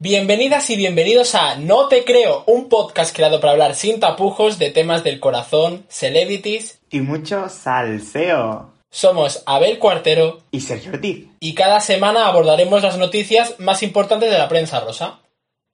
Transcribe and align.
Bienvenidas 0.00 0.70
y 0.70 0.76
bienvenidos 0.76 1.34
a 1.34 1.56
No 1.56 1.88
Te 1.88 2.04
Creo, 2.04 2.44
un 2.46 2.68
podcast 2.68 3.12
creado 3.12 3.40
para 3.40 3.54
hablar 3.54 3.74
sin 3.74 3.98
tapujos 3.98 4.60
de 4.60 4.70
temas 4.70 5.02
del 5.02 5.18
corazón, 5.18 5.86
celebrities 5.88 6.78
y 6.88 7.00
mucho 7.00 7.48
salseo. 7.48 8.72
Somos 8.90 9.42
Abel 9.44 9.80
Cuartero 9.80 10.38
y 10.52 10.60
Sergio 10.60 10.92
Ortiz. 10.92 11.26
Y 11.40 11.54
cada 11.54 11.80
semana 11.80 12.28
abordaremos 12.28 12.84
las 12.84 12.96
noticias 12.96 13.56
más 13.58 13.82
importantes 13.82 14.30
de 14.30 14.38
la 14.38 14.48
prensa 14.48 14.78
rosa. 14.78 15.18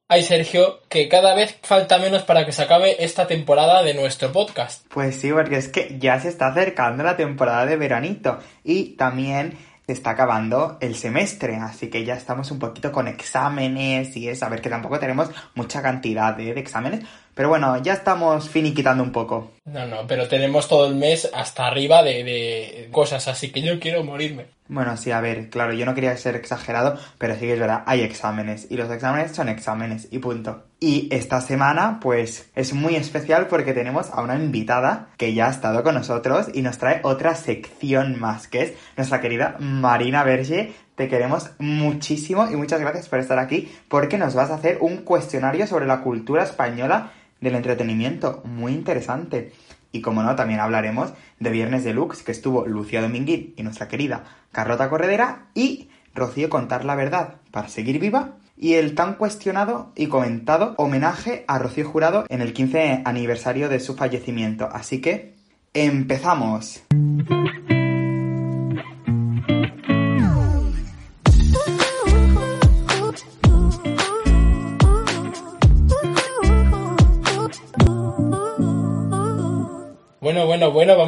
Ay, 0.07 0.23
Sergio, 0.23 0.79
que 0.89 1.07
cada 1.07 1.35
vez 1.35 1.59
falta 1.61 1.99
menos 1.99 2.23
para 2.23 2.47
que 2.47 2.51
se 2.51 2.63
acabe 2.63 3.05
esta 3.05 3.27
temporada 3.27 3.83
de 3.83 3.93
nuestro 3.93 4.31
podcast. 4.31 4.87
Pues 4.91 5.21
sí, 5.21 5.31
porque 5.31 5.57
es 5.57 5.67
que 5.67 5.97
ya 5.99 6.19
se 6.19 6.29
está 6.29 6.47
acercando 6.47 7.03
la 7.03 7.15
temporada 7.15 7.67
de 7.67 7.77
veranito 7.77 8.39
y 8.63 8.95
también 8.95 9.55
está 9.87 10.11
acabando 10.11 10.77
el 10.81 10.95
semestre, 10.95 11.57
así 11.57 11.89
que 11.89 12.03
ya 12.03 12.15
estamos 12.15 12.51
un 12.51 12.59
poquito 12.59 12.91
con 12.91 13.07
exámenes 13.07 14.15
y 14.17 14.29
es, 14.29 14.41
a 14.43 14.49
ver 14.49 14.61
que 14.61 14.69
tampoco 14.69 14.99
tenemos 14.99 15.29
mucha 15.53 15.81
cantidad 15.81 16.35
de 16.35 16.51
exámenes, 16.51 17.05
pero 17.35 17.49
bueno, 17.49 17.77
ya 17.83 17.93
estamos 17.93 18.49
finiquitando 18.49 19.03
un 19.03 19.11
poco. 19.11 19.51
No, 19.65 19.85
no, 19.85 20.07
pero 20.07 20.27
tenemos 20.27 20.67
todo 20.67 20.87
el 20.87 20.95
mes 20.95 21.29
hasta 21.33 21.67
arriba 21.67 22.01
de, 22.01 22.23
de 22.23 22.89
cosas, 22.91 23.27
así 23.27 23.51
que 23.51 23.61
yo 23.61 23.79
quiero 23.79 24.03
morirme. 24.03 24.55
Bueno, 24.67 24.97
sí, 24.97 25.11
a 25.11 25.21
ver, 25.21 25.51
claro, 25.51 25.73
yo 25.73 25.85
no 25.85 25.93
quería 25.93 26.17
ser 26.17 26.35
exagerado, 26.35 26.97
pero 27.19 27.35
sí 27.35 27.41
que 27.41 27.53
es 27.53 27.59
verdad, 27.59 27.83
hay 27.85 28.01
exámenes 28.01 28.65
y 28.71 28.77
los 28.77 28.89
exámenes 28.89 29.35
son 29.35 29.47
exámenes 29.47 30.07
y 30.09 30.17
punto. 30.17 30.63
Y 30.79 31.07
esta 31.11 31.39
semana, 31.39 31.99
pues, 32.01 32.49
es 32.55 32.73
muy 32.73 32.95
especial 32.95 33.45
porque 33.47 33.73
tenemos 33.73 34.09
a 34.11 34.21
una 34.21 34.35
invitada 34.35 35.09
que 35.17 35.35
ya 35.35 35.47
ha 35.47 35.51
estado 35.51 35.83
con 35.83 35.93
nosotros 35.93 36.47
y 36.53 36.63
nos 36.63 36.79
trae 36.79 36.99
otra 37.03 37.35
sección 37.35 38.19
más, 38.19 38.47
que 38.47 38.63
es 38.63 38.73
nuestra 38.97 39.21
querida 39.21 39.55
Marina 39.59 40.23
Berge. 40.23 40.73
Te 40.95 41.09
queremos 41.09 41.51
muchísimo 41.59 42.49
y 42.49 42.55
muchas 42.55 42.79
gracias 42.79 43.07
por 43.07 43.19
estar 43.19 43.37
aquí 43.37 43.71
porque 43.87 44.17
nos 44.17 44.33
vas 44.33 44.49
a 44.49 44.55
hacer 44.55 44.79
un 44.81 44.97
cuestionario 44.97 45.67
sobre 45.67 45.85
la 45.85 46.01
cultura 46.01 46.43
española 46.43 47.11
del 47.41 47.55
entretenimiento. 47.55 48.41
Muy 48.45 48.73
interesante. 48.73 49.53
Y 49.91 50.01
como 50.01 50.23
no, 50.23 50.35
también 50.35 50.59
hablaremos 50.59 51.13
de 51.39 51.49
Viernes 51.49 51.83
Deluxe, 51.83 52.23
que 52.23 52.31
estuvo 52.31 52.65
Lucía 52.67 53.01
Dominguín 53.01 53.53
y 53.55 53.63
nuestra 53.63 53.87
querida 53.87 54.25
Carlota 54.51 54.89
Corredera 54.89 55.47
y 55.53 55.89
Rocío 56.13 56.49
Contar 56.49 56.85
la 56.85 56.95
Verdad 56.95 57.35
para 57.51 57.69
seguir 57.69 57.99
viva 57.99 58.35
y 58.57 58.73
el 58.73 58.95
tan 58.95 59.15
cuestionado 59.15 59.91
y 59.95 60.07
comentado 60.07 60.75
homenaje 60.77 61.43
a 61.47 61.59
Rocío 61.59 61.87
Jurado 61.87 62.25
en 62.29 62.41
el 62.41 62.53
15 62.53 63.01
aniversario 63.05 63.69
de 63.69 63.79
su 63.79 63.95
fallecimiento. 63.95 64.69
Así 64.71 65.01
que, 65.01 65.35
empezamos. 65.73 66.83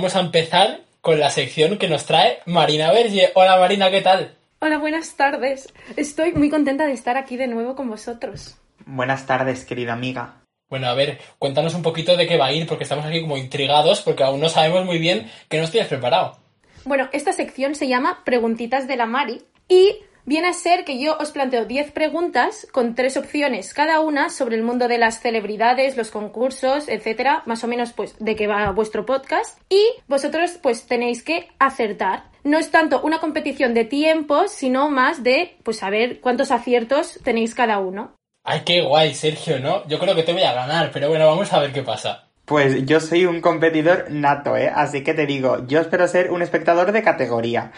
Vamos 0.08 0.16
a 0.16 0.26
empezar 0.26 0.80
con 1.02 1.20
la 1.20 1.30
sección 1.30 1.78
que 1.78 1.90
nos 1.90 2.06
trae 2.06 2.40
Marina 2.46 2.94
Verge. 2.94 3.32
Hola 3.36 3.58
Marina, 3.58 3.92
¿qué 3.92 4.00
tal? 4.00 4.38
Hola, 4.60 4.78
buenas 4.78 5.18
tardes. 5.18 5.68
Estoy 5.98 6.32
muy 6.32 6.50
contenta 6.50 6.86
de 6.86 6.94
estar 6.94 7.18
aquí 7.18 7.36
de 7.36 7.48
nuevo 7.48 7.76
con 7.76 7.90
vosotros. 7.90 8.56
Buenas 8.86 9.26
tardes, 9.26 9.66
querida 9.66 9.92
amiga. 9.92 10.36
Bueno, 10.70 10.88
a 10.88 10.94
ver, 10.94 11.20
cuéntanos 11.40 11.76
un 11.76 11.82
poquito 11.82 12.16
de 12.16 12.26
qué 12.26 12.38
va 12.38 12.46
a 12.46 12.54
ir, 12.54 12.66
porque 12.68 12.86
estamos 12.86 13.06
aquí 13.06 13.20
como 13.20 13.36
intrigados, 13.36 14.00
porque 14.00 14.24
aún 14.24 14.40
no 14.40 14.48
sabemos 14.48 14.86
muy 14.86 14.98
bien 14.98 15.30
qué 15.50 15.60
nos 15.60 15.72
tienes 15.72 15.90
preparado. 15.90 16.38
Bueno, 16.86 17.10
esta 17.12 17.34
sección 17.34 17.76
se 17.76 17.90
llama 17.90 18.24
Preguntitas 18.24 18.88
de 18.88 18.96
la 18.96 19.08
Mari 19.08 19.42
y 19.68 19.98
viene 20.28 20.50
a 20.50 20.54
ser 20.54 20.84
que 20.84 21.00
yo 21.00 21.18
os 21.18 21.32
planteo 21.32 21.66
10 21.66 21.92
preguntas 21.92 22.68
con 22.72 22.94
tres 22.94 23.18
opciones 23.18 23.74
cada 23.74 24.02
una 24.02 24.30
sobre 24.30 24.58
el 24.58 24.62
mundo 24.62 24.88
de 24.88 24.98
las 24.98 25.22
celebridades, 25.22 25.98
los 25.98 26.12
concursos, 26.12 26.90
etcétera, 26.90 27.42
más 27.46 27.64
o 27.64 27.68
menos 27.68 27.94
pues 27.94 28.16
de 28.20 28.36
qué 28.36 28.46
va 28.46 28.70
vuestro 28.72 29.06
podcast 29.06 29.60
y 29.70 29.82
vosotros 30.08 30.60
pues 30.62 30.86
tenéis 30.86 31.24
que 31.24 31.48
acertar. 31.58 32.26
No 32.44 32.60
es 32.60 32.70
tanto 32.70 33.02
una 33.02 33.20
competición 33.20 33.74
de 33.74 33.86
tiempos, 33.86 34.52
sino 34.52 34.90
más 34.90 35.24
de 35.24 35.58
pues 35.64 35.78
saber 35.78 36.20
cuántos 36.20 36.52
aciertos 36.52 37.20
tenéis 37.24 37.56
cada 37.56 37.80
uno. 37.80 38.14
Ay, 38.44 38.62
qué 38.66 38.82
guay, 38.82 39.14
Sergio, 39.14 39.60
¿no? 39.60 39.88
Yo 39.88 39.98
creo 40.00 40.16
que 40.16 40.24
te 40.24 40.34
voy 40.34 40.44
a 40.44 40.54
ganar, 40.54 40.92
pero 40.92 41.10
bueno, 41.10 41.26
vamos 41.26 41.52
a 41.52 41.60
ver 41.60 41.74
qué 41.74 41.84
pasa. 41.84 42.27
Pues 42.48 42.86
yo 42.86 43.02
soy 43.02 43.26
un 43.26 43.42
competidor 43.42 44.10
nato, 44.10 44.56
¿eh? 44.56 44.72
Así 44.74 45.04
que 45.04 45.14
te 45.14 45.26
digo, 45.26 45.68
yo 45.68 45.82
espero 45.82 46.08
ser 46.08 46.32
un 46.32 46.42
espectador 46.42 46.94
de 46.94 47.04
categoría. 47.04 47.74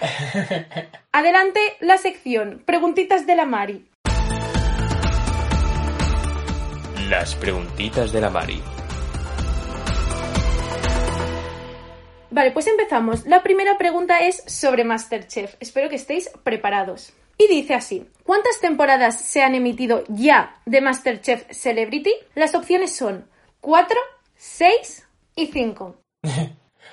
Adelante 1.11 1.59
la 1.79 1.97
sección, 1.97 2.61
preguntitas 2.67 3.25
de 3.25 3.35
la 3.35 3.45
Mari. 3.45 3.89
Las 7.09 7.33
preguntitas 7.33 8.11
de 8.11 8.21
la 8.21 8.29
Mari. 8.29 8.61
Vale, 12.29 12.51
pues 12.51 12.67
empezamos. 12.67 13.25
La 13.25 13.41
primera 13.41 13.75
pregunta 13.79 14.19
es 14.19 14.43
sobre 14.45 14.83
Masterchef. 14.83 15.55
Espero 15.59 15.89
que 15.89 15.95
estéis 15.95 16.29
preparados. 16.43 17.11
Y 17.39 17.47
dice 17.47 17.73
así, 17.73 18.07
¿cuántas 18.23 18.59
temporadas 18.59 19.19
se 19.19 19.41
han 19.41 19.55
emitido 19.55 20.03
ya 20.09 20.61
de 20.67 20.81
Masterchef 20.81 21.47
Celebrity? 21.49 22.13
Las 22.35 22.53
opciones 22.53 22.95
son 22.95 23.25
4, 23.61 23.97
6 24.41 25.05
y 25.35 25.47
5. 25.47 25.97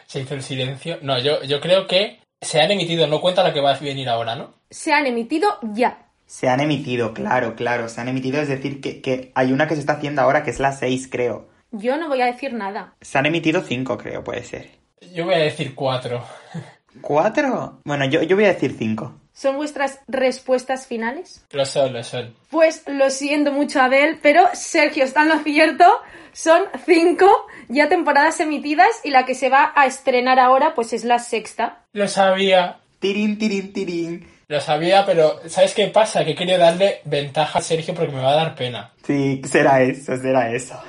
se 0.07 0.21
hizo 0.21 0.35
el 0.35 0.43
silencio. 0.43 0.99
No, 1.03 1.17
yo, 1.21 1.45
yo 1.45 1.61
creo 1.61 1.87
que 1.87 2.19
se 2.41 2.61
han 2.61 2.73
emitido, 2.73 3.07
no 3.07 3.21
cuenta 3.21 3.45
la 3.45 3.55
que 3.55 3.61
va 3.61 3.71
a 3.71 3.79
venir 3.79 4.09
ahora, 4.09 4.35
¿no? 4.35 4.55
Se 4.69 4.93
han 4.93 5.07
emitido 5.07 5.49
ya. 5.63 6.09
Se 6.27 6.49
han 6.49 6.59
emitido, 6.59 7.15
claro, 7.15 7.55
claro, 7.55 7.89
se 7.89 8.01
han 8.01 8.09
emitido, 8.09 8.41
es 8.41 8.49
decir, 8.49 8.81
que, 8.81 9.01
que 9.01 9.31
hay 9.37 9.53
una 9.53 9.69
que 9.69 9.75
se 9.75 9.81
está 9.81 9.93
haciendo 9.93 10.23
ahora 10.23 10.43
que 10.43 10.51
es 10.51 10.59
la 10.59 10.73
6, 10.73 11.07
creo. 11.09 11.47
Yo 11.71 11.97
no 11.97 12.09
voy 12.09 12.21
a 12.21 12.27
decir 12.27 12.53
nada. 12.53 12.97
Se 13.01 13.17
han 13.17 13.27
emitido 13.27 13.63
5, 13.63 13.97
creo, 13.97 14.25
puede 14.25 14.43
ser. 14.43 14.69
Yo 15.15 15.25
voy 15.25 15.35
a 15.35 15.39
decir 15.39 15.77
4. 15.77 16.25
¿Cuatro? 17.01 17.81
Bueno, 17.85 18.07
yo, 18.07 18.25
yo 18.25 18.35
voy 18.35 18.47
a 18.47 18.55
decir 18.55 18.75
5. 18.77 19.21
¿Son 19.37 19.57
vuestras 19.57 20.01
respuestas 20.09 20.87
finales? 20.87 21.45
Lo 21.51 21.67
son, 21.67 21.93
lo 21.93 22.03
son. 22.03 22.35
Pues 22.49 22.85
lo 22.87 23.11
siento 23.11 23.53
mucho, 23.53 23.83
Abel, 23.83 24.19
pero 24.23 24.49
Sergio 24.55 25.05
está 25.05 25.25
en 25.25 25.29
lo 25.29 25.39
cierto. 25.41 25.85
Son 26.33 26.63
cinco 26.87 27.47
ya 27.69 27.91
temporadas 27.91 28.41
emitidas 28.41 28.89
y 29.05 29.11
la 29.11 29.27
que 29.27 29.35
se 29.35 29.51
va 29.51 29.75
a 29.77 29.85
estrenar 29.85 30.39
ahora 30.39 30.75
pues 30.75 30.95
es 30.95 31.05
la 31.05 31.19
sexta. 31.19 31.85
Lo 31.93 32.09
sabía. 32.09 32.79
Tirín, 32.99 33.39
tirín, 33.39 33.75
tirín. 33.75 34.27
Lo 34.49 34.59
sabía, 34.63 35.05
pero 35.05 35.39
¿sabes 35.49 35.75
qué 35.75 35.89
pasa? 35.89 36.25
Que 36.25 36.35
quería 36.35 36.57
darle 36.57 37.03
ventaja 37.05 37.59
a 37.59 37.63
Sergio 37.63 37.93
porque 37.95 38.13
me 38.15 38.23
va 38.23 38.33
a 38.33 38.37
dar 38.37 38.55
pena. 38.55 38.95
Sí, 39.07 39.43
será 39.45 39.83
eso, 39.83 40.17
será 40.17 40.51
eso. 40.51 40.81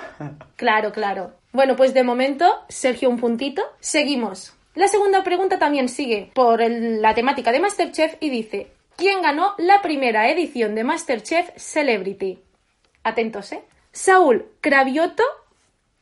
Claro, 0.56 0.94
claro. 0.94 1.34
Bueno, 1.52 1.76
pues 1.76 1.94
de 1.94 2.04
momento, 2.04 2.46
Sergio 2.70 3.10
un 3.10 3.20
puntito. 3.20 3.62
Seguimos. 3.82 4.57
La 4.78 4.88
segunda 4.88 5.24
pregunta 5.24 5.58
también 5.58 5.90
sigue 5.90 6.30
por 6.36 6.62
el- 6.62 7.02
la 7.02 7.16
temática 7.16 7.52
de 7.52 7.60
Masterchef 7.60 8.14
y 8.20 8.30
dice, 8.30 8.68
¿quién 8.96 9.24
ganó 9.24 9.56
la 9.58 9.82
primera 9.82 10.30
edición 10.30 10.76
de 10.76 10.84
Masterchef 10.84 11.50
Celebrity? 11.56 12.38
Atentos, 13.04 13.52
¿eh? 13.54 13.64
Saúl 13.92 14.46
Cravioto, 14.62 15.24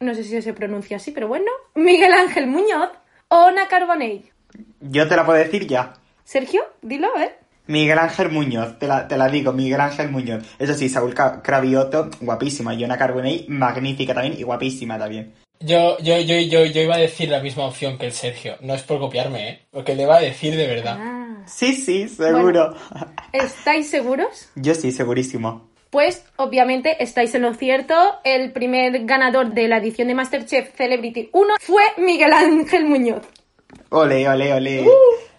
no 0.02 0.14
sé 0.14 0.26
si 0.26 0.42
se 0.42 0.54
pronuncia 0.54 0.98
así, 0.98 1.12
pero 1.12 1.30
bueno, 1.30 1.50
Miguel 1.76 2.12
Ángel 2.12 2.48
Muñoz 2.48 2.90
o 3.30 3.38
Ana 3.46 3.70
Carbonell. 3.70 4.30
Yo 4.82 5.08
te 5.08 5.16
la 5.16 5.26
puedo 5.26 5.40
decir 5.40 5.66
ya. 5.68 5.94
Sergio, 6.26 6.62
dilo, 6.82 7.08
¿eh? 7.18 7.34
Miguel 7.68 7.98
Ángel 7.98 8.30
Muñoz, 8.30 8.78
te 8.78 8.88
la, 8.88 9.08
te 9.08 9.16
la 9.16 9.30
digo, 9.30 9.54
Miguel 9.54 9.80
Ángel 9.80 10.12
Muñoz. 10.12 10.44
Eso 10.60 10.74
sí, 10.74 10.90
Saúl 10.90 11.14
Cravioto, 11.16 12.10
guapísima. 12.20 12.74
Y 12.74 12.84
Ona 12.84 12.98
Carbonell, 12.98 13.46
magnífica 13.48 14.14
también 14.14 14.36
y 14.38 14.44
guapísima 14.44 15.00
también. 15.00 15.34
Yo, 15.60 15.98
yo, 16.00 16.20
yo, 16.20 16.40
yo, 16.40 16.66
yo 16.66 16.82
iba 16.82 16.96
a 16.96 17.00
decir 17.00 17.30
la 17.30 17.40
misma 17.40 17.66
opción 17.66 17.98
que 17.98 18.08
el 18.08 18.12
Sergio. 18.12 18.58
No 18.62 18.74
es 18.74 18.84
por 18.84 19.00
copiarme, 19.00 19.50
¿eh? 19.50 19.60
Porque 19.72 19.96
le 19.96 20.04
iba 20.04 20.18
a 20.18 20.22
decir 20.22 20.56
de 20.56 20.68
verdad. 20.68 20.98
Ah. 21.00 21.44
Sí, 21.46 21.74
sí, 21.74 22.10
seguro. 22.10 22.76
¿Estáis 23.32 23.90
seguros? 23.90 24.50
Yo 24.56 24.74
sí, 24.76 24.92
segurísimo. 24.92 25.70
Pues 25.90 26.26
obviamente 26.36 27.02
estáis 27.02 27.34
en 27.36 27.44
lo 27.44 27.54
cierto. 27.54 27.96
El 28.24 28.52
primer 28.52 29.06
ganador 29.06 29.54
de 29.54 29.68
la 29.68 29.78
edición 29.78 30.08
de 30.08 30.16
Masterchef 30.16 30.76
Celebrity 30.76 31.30
1 31.32 31.54
fue 31.62 31.84
Miguel 31.98 32.34
Ángel 32.34 32.86
Muñoz. 32.86 33.24
Ole, 33.90 34.28
ole, 34.28 34.54
ole. 34.54 34.86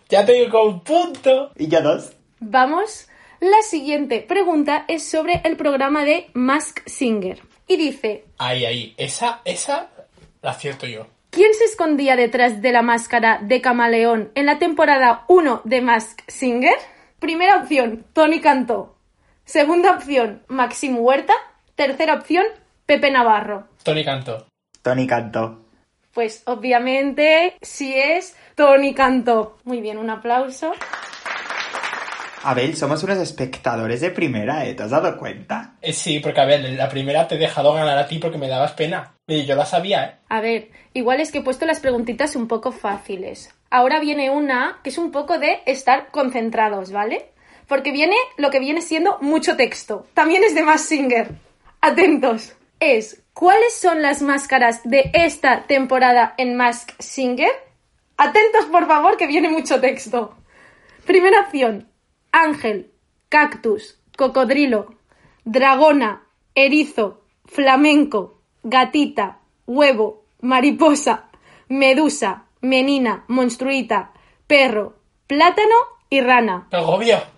Ya 0.08 0.24
tengo 0.24 0.64
un 0.64 0.80
punto. 0.80 1.50
Y 1.56 1.68
yo 1.68 1.82
dos. 1.82 2.12
Vamos. 2.40 3.08
La 3.40 3.60
siguiente 3.62 4.20
pregunta 4.22 4.86
es 4.88 5.06
sobre 5.06 5.42
el 5.44 5.56
programa 5.56 6.04
de 6.04 6.30
Mask 6.32 6.80
Singer. 6.86 7.42
Y 7.68 7.76
dice, 7.76 8.24
Ahí, 8.38 8.64
ahí. 8.64 8.94
Esa, 8.96 9.42
esa 9.44 9.90
acierto 10.42 10.86
yo. 10.86 11.06
¿quién 11.36 11.52
se 11.52 11.64
escondía 11.64 12.16
detrás 12.16 12.62
de 12.62 12.72
la 12.72 12.80
máscara 12.80 13.40
de 13.42 13.60
camaleón 13.60 14.32
en 14.34 14.46
la 14.46 14.58
temporada 14.58 15.26
1 15.28 15.60
de 15.64 15.82
Mask 15.82 16.22
Singer? 16.26 16.72
Primera 17.18 17.58
opción, 17.58 18.06
Tony 18.14 18.40
Cantó. 18.40 18.96
Segunda 19.44 19.92
opción, 19.92 20.42
Maxim 20.48 20.96
Huerta. 20.98 21.34
Tercera 21.74 22.14
opción, 22.14 22.46
Pepe 22.86 23.10
Navarro. 23.10 23.68
Tony 23.82 24.02
Canto. 24.02 24.46
Tony 24.80 25.06
Canto. 25.06 25.60
Pues 26.14 26.42
obviamente 26.46 27.58
sí 27.60 27.94
es 27.94 28.34
Tony 28.54 28.94
Cantó. 28.94 29.58
Muy 29.64 29.82
bien, 29.82 29.98
un 29.98 30.08
aplauso. 30.08 30.72
Abel, 32.46 32.76
somos 32.76 33.02
unos 33.02 33.18
espectadores 33.18 34.00
de 34.00 34.12
primera, 34.12 34.64
¿eh? 34.64 34.74
¿Te 34.74 34.84
has 34.84 34.90
dado 34.90 35.18
cuenta? 35.18 35.74
Eh, 35.82 35.92
sí, 35.92 36.20
porque 36.20 36.40
a 36.40 36.44
ver, 36.44 36.60
la 36.60 36.88
primera 36.88 37.26
te 37.26 37.34
he 37.34 37.38
dejado 37.38 37.72
ganar 37.72 37.98
a 37.98 38.06
ti 38.06 38.20
porque 38.20 38.38
me 38.38 38.46
dabas 38.46 38.72
pena. 38.72 39.14
Y 39.26 39.44
yo 39.46 39.56
la 39.56 39.66
sabía, 39.66 40.04
¿eh? 40.04 40.14
A 40.28 40.40
ver, 40.40 40.70
igual 40.94 41.20
es 41.20 41.32
que 41.32 41.38
he 41.38 41.42
puesto 41.42 41.66
las 41.66 41.80
preguntitas 41.80 42.36
un 42.36 42.46
poco 42.46 42.70
fáciles. 42.70 43.52
Ahora 43.68 43.98
viene 43.98 44.30
una 44.30 44.78
que 44.84 44.90
es 44.90 44.98
un 44.98 45.10
poco 45.10 45.40
de 45.40 45.60
estar 45.66 46.12
concentrados, 46.12 46.92
¿vale? 46.92 47.30
Porque 47.66 47.90
viene 47.90 48.14
lo 48.36 48.50
que 48.50 48.60
viene 48.60 48.80
siendo 48.80 49.18
mucho 49.20 49.56
texto. 49.56 50.06
También 50.14 50.44
es 50.44 50.54
de 50.54 50.62
Mask 50.62 50.84
Singer. 50.84 51.30
Atentos. 51.80 52.54
Es, 52.78 53.24
¿cuáles 53.32 53.74
son 53.74 54.02
las 54.02 54.22
máscaras 54.22 54.82
de 54.84 55.10
esta 55.14 55.64
temporada 55.66 56.34
en 56.38 56.56
Mask 56.56 56.92
Singer? 57.00 57.50
Atentos, 58.16 58.66
por 58.66 58.86
favor, 58.86 59.16
que 59.16 59.26
viene 59.26 59.48
mucho 59.48 59.80
texto. 59.80 60.36
Primera 61.06 61.40
opción, 61.40 61.88
ángel, 62.36 62.92
cactus, 63.30 63.98
cocodrilo, 64.16 64.94
dragona, 65.44 66.26
erizo, 66.54 67.22
flamenco, 67.46 68.42
gatita, 68.62 69.38
huevo, 69.66 70.26
mariposa, 70.42 71.30
medusa, 71.68 72.44
menina, 72.60 73.24
monstruita, 73.28 74.12
perro, 74.46 74.96
plátano 75.26 75.76
y 76.10 76.20
rana. 76.20 76.68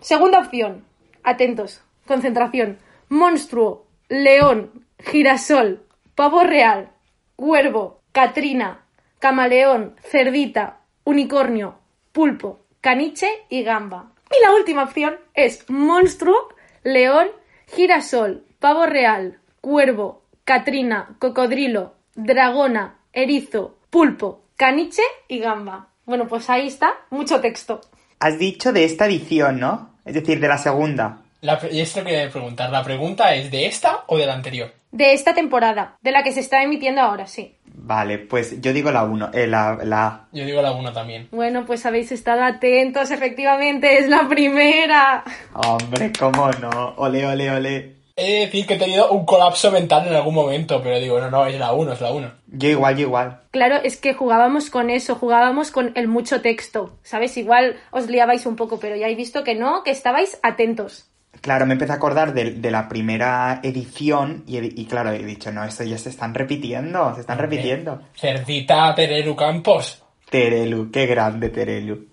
Segunda 0.01 0.41
opción. 0.41 0.85
Atentos. 1.23 1.81
Concentración. 2.07 2.79
Monstruo, 3.09 3.87
león, 4.09 4.85
girasol, 4.99 5.87
pavo 6.17 6.43
real, 6.43 6.91
cuervo, 7.37 8.01
catrina, 8.13 8.85
camaleón, 9.21 9.95
cerdita, 10.03 10.81
unicornio, 11.05 11.79
pulpo, 12.13 12.65
caniche 12.81 13.29
y 13.49 13.63
gamba. 13.63 14.13
Y 14.31 14.43
la 14.45 14.55
última 14.55 14.85
opción 14.85 15.17
es 15.35 15.69
monstruo, 15.69 16.49
león, 16.83 17.29
girasol, 17.67 18.45
pavo 18.59 18.87
real, 18.87 19.39
cuervo, 19.61 20.23
catrina, 20.45 21.17
cocodrilo, 21.19 21.95
dragona, 22.15 22.99
erizo, 23.13 23.79
pulpo, 23.91 24.45
caniche 24.57 25.03
y 25.29 25.39
gamba. 25.39 25.89
Bueno, 26.05 26.27
pues 26.27 26.49
ahí 26.51 26.69
está, 26.69 26.95
mucho 27.11 27.41
texto. 27.41 27.81
Has 28.21 28.39
dicho 28.39 28.73
de 28.73 28.85
esta 28.85 29.07
edición, 29.07 29.61
¿no? 29.61 29.95
Es 30.05 30.15
decir, 30.15 30.41
de 30.41 30.49
la 30.49 30.59
segunda. 30.59 31.23
La, 31.41 31.55
esto 31.55 32.03
quería 32.03 32.31
preguntar. 32.31 32.71
¿La 32.71 32.83
pregunta 32.83 33.35
es 33.35 33.51
de 33.51 33.67
esta 33.67 34.05
o 34.07 34.17
de 34.17 34.27
la 34.27 34.35
anterior? 34.35 34.73
De 34.91 35.13
esta 35.13 35.35
temporada, 35.35 35.97
de 36.01 36.11
la 36.11 36.23
que 36.23 36.33
se 36.33 36.41
está 36.41 36.63
emitiendo 36.63 37.01
ahora, 37.03 37.27
sí. 37.27 37.58
Vale, 37.81 38.19
pues 38.19 38.61
yo 38.61 38.73
digo 38.73 38.91
la 38.91 39.05
1, 39.05 39.31
eh, 39.33 39.47
la, 39.47 39.79
la 39.83 40.07
A. 40.07 40.29
Yo 40.33 40.45
digo 40.45 40.61
la 40.61 40.73
una 40.73 40.93
también. 40.93 41.29
Bueno, 41.31 41.65
pues 41.65 41.87
habéis 41.87 42.13
estado 42.13 42.43
atentos, 42.43 43.11
efectivamente, 43.11 43.99
es 43.99 44.09
la 44.09 44.29
primera. 44.29 45.25
Hombre, 45.55 46.13
cómo 46.19 46.51
no. 46.61 46.95
Ole, 46.97 47.25
ole, 47.27 47.51
ole. 47.51 47.99
He 48.17 48.33
de 48.33 48.41
decir 48.47 48.67
que 48.67 48.75
he 48.75 48.79
tenido 48.79 49.13
un 49.13 49.25
colapso 49.25 49.71
mental 49.71 50.09
en 50.09 50.15
algún 50.15 50.35
momento, 50.35 50.83
pero 50.83 50.99
digo, 50.99 51.21
no, 51.21 51.31
no, 51.31 51.47
es 51.47 51.57
la 51.57 51.73
1, 51.73 51.93
es 51.93 52.01
la 52.01 52.13
1. 52.13 52.33
Yo 52.49 52.69
igual, 52.69 52.97
yo 52.97 53.03
igual. 53.03 53.43
Claro, 53.53 53.77
es 53.77 53.97
que 53.97 54.13
jugábamos 54.13 54.71
con 54.71 54.91
eso, 54.91 55.15
jugábamos 55.15 55.71
con 55.71 55.93
el 55.95 56.09
mucho 56.09 56.43
texto, 56.43 56.99
¿sabes? 57.05 57.37
Igual 57.37 57.77
os 57.93 58.09
liabais 58.11 58.45
un 58.45 58.57
poco, 58.57 58.81
pero 58.81 58.97
ya 58.97 59.09
he 59.09 59.15
visto 59.15 59.45
que 59.45 59.55
no, 59.55 59.85
que 59.85 59.93
estabais 59.93 60.41
atentos. 60.43 61.08
Claro, 61.49 61.65
me 61.65 61.73
empecé 61.73 61.93
a 61.93 61.95
acordar 61.95 62.35
de, 62.35 62.51
de 62.51 62.71
la 62.71 62.91
primera 62.91 63.61
edición 63.63 64.45
y, 64.47 64.85
claro, 64.85 65.13
he 65.13 65.25
dicho, 65.25 65.51
no, 65.51 65.65
esto 65.65 65.83
ya 65.83 65.97
se 65.97 66.11
están 66.11 66.35
repitiendo, 66.35 67.15
se 67.15 67.23
están 67.23 67.39
repitiendo. 67.39 68.03
Cerdita 68.15 68.95
Tereru 68.95 69.35
Campos. 69.35 70.05
Terelu, 70.29 70.91
qué 70.91 71.07
grande 71.07 71.49
Terelu. 71.49 72.07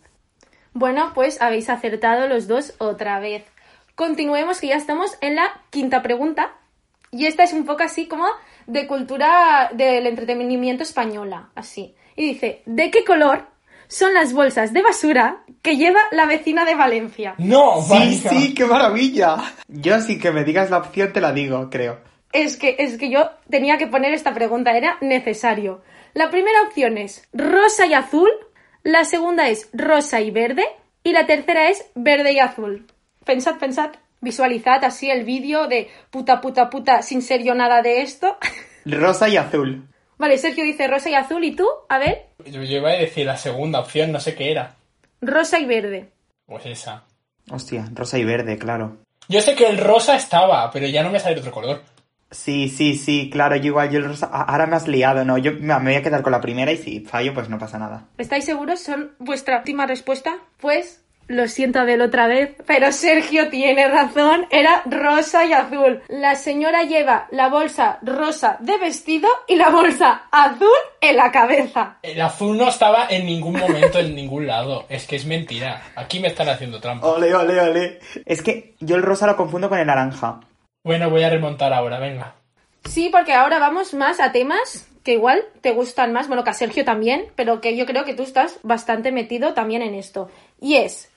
Bueno, 0.71 1.11
pues 1.13 1.41
habéis 1.41 1.69
acertado 1.69 2.29
los 2.29 2.47
dos 2.47 2.75
otra 2.77 3.19
vez. 3.19 3.43
Continuemos 3.95 4.61
que 4.61 4.67
ya 4.67 4.77
estamos 4.77 5.17
en 5.19 5.35
la 5.35 5.63
quinta 5.69 6.01
pregunta. 6.01 6.53
Y 7.11 7.25
esta 7.25 7.43
es 7.43 7.51
un 7.51 7.65
poco 7.65 7.83
así 7.83 8.07
como 8.07 8.27
de 8.67 8.87
cultura 8.87 9.69
del 9.73 10.07
entretenimiento 10.07 10.83
española, 10.83 11.49
así. 11.55 11.93
Y 12.15 12.25
dice, 12.25 12.61
¿de 12.65 12.89
qué 12.89 13.03
color 13.03 13.47
son 13.87 14.13
las 14.13 14.33
bolsas 14.33 14.73
de 14.73 14.81
basura 14.81 15.43
que 15.61 15.77
lleva 15.77 15.99
la 16.11 16.25
vecina 16.25 16.65
de 16.65 16.75
Valencia? 16.75 17.35
¡No! 17.37 17.81
Sí, 17.81 18.23
sí, 18.29 18.53
qué 18.53 18.65
maravilla. 18.65 19.37
Yo 19.67 19.99
sí 20.01 20.19
que 20.19 20.31
me 20.31 20.43
digas 20.43 20.69
la 20.69 20.77
opción 20.77 21.13
te 21.13 21.21
la 21.21 21.31
digo, 21.31 21.69
creo. 21.69 21.99
Es 22.31 22.57
que, 22.57 22.75
es 22.79 22.97
que 22.97 23.09
yo 23.09 23.29
tenía 23.49 23.77
que 23.77 23.87
poner 23.87 24.13
esta 24.13 24.33
pregunta, 24.33 24.75
era 24.75 24.97
necesario. 25.01 25.81
La 26.13 26.29
primera 26.29 26.61
opción 26.63 26.97
es 26.97 27.27
rosa 27.33 27.85
y 27.85 27.93
azul, 27.93 28.29
la 28.83 29.05
segunda 29.05 29.49
es 29.49 29.69
rosa 29.73 30.21
y 30.21 30.31
verde 30.31 30.65
y 31.03 31.11
la 31.11 31.25
tercera 31.25 31.69
es 31.69 31.85
verde 31.95 32.33
y 32.33 32.39
azul. 32.39 32.87
Pensad, 33.25 33.57
pensad, 33.57 33.91
visualizad 34.21 34.83
así 34.83 35.09
el 35.09 35.23
vídeo 35.23 35.67
de 35.67 35.89
puta, 36.09 36.41
puta, 36.41 36.69
puta, 36.69 37.01
sin 37.01 37.21
ser 37.21 37.43
yo 37.43 37.55
nada 37.55 37.81
de 37.81 38.01
esto. 38.01 38.37
Rosa 38.85 39.29
y 39.29 39.37
azul. 39.37 39.87
Vale, 40.17 40.37
Sergio 40.37 40.63
dice 40.63 40.87
rosa 40.87 41.09
y 41.09 41.15
azul 41.15 41.43
y 41.43 41.55
tú, 41.55 41.67
a 41.89 41.97
ver, 41.97 42.27
Yo, 42.45 42.61
iba 42.61 42.89
a 42.89 42.93
decir 42.93 43.25
la 43.25 43.37
segunda 43.37 43.79
opción, 43.79 44.11
no 44.11 44.19
sé 44.19 44.35
qué 44.35 44.51
era. 44.51 44.75
rosa 45.21 45.59
y 45.59 45.65
verde. 45.65 46.09
Pues 46.45 46.65
esa. 46.65 47.03
Hostia, 47.49 47.89
rosa 47.93 48.17
y 48.17 48.23
verde, 48.23 48.57
claro. 48.57 48.97
Yo 49.27 49.41
sé 49.41 49.55
que 49.55 49.67
el 49.67 49.77
rosa 49.77 50.15
estaba, 50.15 50.69
pero 50.71 50.87
ya 50.87 51.03
no 51.03 51.09
me 51.11 51.19
sale 51.19 51.39
otro 51.39 51.51
color. 51.51 51.81
Sí, 52.31 52.69
sí, 52.69 52.95
sí, 52.95 53.29
claro, 53.31 53.55
yo 53.55 53.67
igual, 53.67 53.89
yo 53.91 53.99
el 53.99 54.05
rosa... 54.05 54.27
a- 54.31 54.43
Ahora 54.43 54.65
me 54.67 54.75
has 54.75 54.87
liado, 54.87 55.23
¿no? 55.23 55.37
Yo 55.37 55.53
me 55.53 55.73
me 55.79 55.91
voy 55.91 55.95
a 55.95 56.01
quedar 56.01 56.21
con 56.21 56.31
la 56.31 56.41
primera 56.41 56.71
y 56.71 56.77
si 56.77 56.99
fallo, 57.01 57.33
pues 57.33 57.49
no 57.49 57.57
pasa 57.59 57.77
nada. 57.79 58.07
¿Estáis 58.17 58.45
seguros? 58.45 58.79
¿Son 58.81 59.11
vuestra 59.19 59.59
última 59.59 59.85
respuesta? 59.85 60.37
Pues 60.59 61.04
lo 61.27 61.47
siento 61.47 61.79
Abel 61.79 62.01
otra 62.01 62.27
vez, 62.27 62.55
pero 62.65 62.91
Sergio 62.91 63.49
tiene 63.49 63.87
razón, 63.87 64.47
era 64.51 64.83
rosa 64.85 65.45
y 65.45 65.53
azul. 65.53 66.01
La 66.07 66.35
señora 66.35 66.83
lleva 66.83 67.27
la 67.31 67.49
bolsa 67.49 67.99
rosa 68.01 68.57
de 68.59 68.77
vestido 68.77 69.27
y 69.47 69.55
la 69.55 69.69
bolsa 69.69 70.23
azul 70.31 70.67
en 71.01 71.15
la 71.17 71.31
cabeza. 71.31 71.97
El 72.03 72.21
azul 72.21 72.57
no 72.57 72.69
estaba 72.69 73.07
en 73.09 73.25
ningún 73.25 73.59
momento 73.59 73.99
en 73.99 74.15
ningún 74.15 74.47
lado. 74.47 74.85
Es 74.89 75.07
que 75.07 75.15
es 75.15 75.25
mentira. 75.25 75.81
Aquí 75.95 76.19
me 76.19 76.27
están 76.27 76.49
haciendo 76.49 76.79
trampa. 76.79 77.07
Ole, 77.07 77.33
ole, 77.33 77.59
ole. 77.59 77.99
Es 78.25 78.41
que 78.41 78.75
yo 78.79 78.95
el 78.95 79.03
rosa 79.03 79.27
lo 79.27 79.35
confundo 79.35 79.69
con 79.69 79.79
el 79.79 79.87
naranja. 79.87 80.39
Bueno, 80.83 81.09
voy 81.09 81.23
a 81.23 81.29
remontar 81.29 81.73
ahora, 81.73 81.99
venga. 81.99 82.35
Sí, 82.85 83.09
porque 83.11 83.33
ahora 83.33 83.57
vamos 83.57 83.93
más 83.95 84.19
a 84.19 84.31
temas 84.31 84.87
que 85.03 85.13
igual 85.13 85.43
te 85.61 85.71
gustan 85.71 86.13
más, 86.13 86.27
bueno, 86.27 86.43
que 86.43 86.49
a 86.49 86.53
Sergio 86.53 86.83
también, 86.83 87.27
pero 87.35 87.61
que 87.61 87.77
yo 87.77 87.85
creo 87.85 88.05
que 88.05 88.15
tú 88.15 88.23
estás 88.23 88.59
bastante 88.63 89.11
metido 89.11 89.53
también 89.53 89.83
en 89.83 89.93
esto. 89.93 90.29
Y 90.59 90.75
es, 90.75 91.11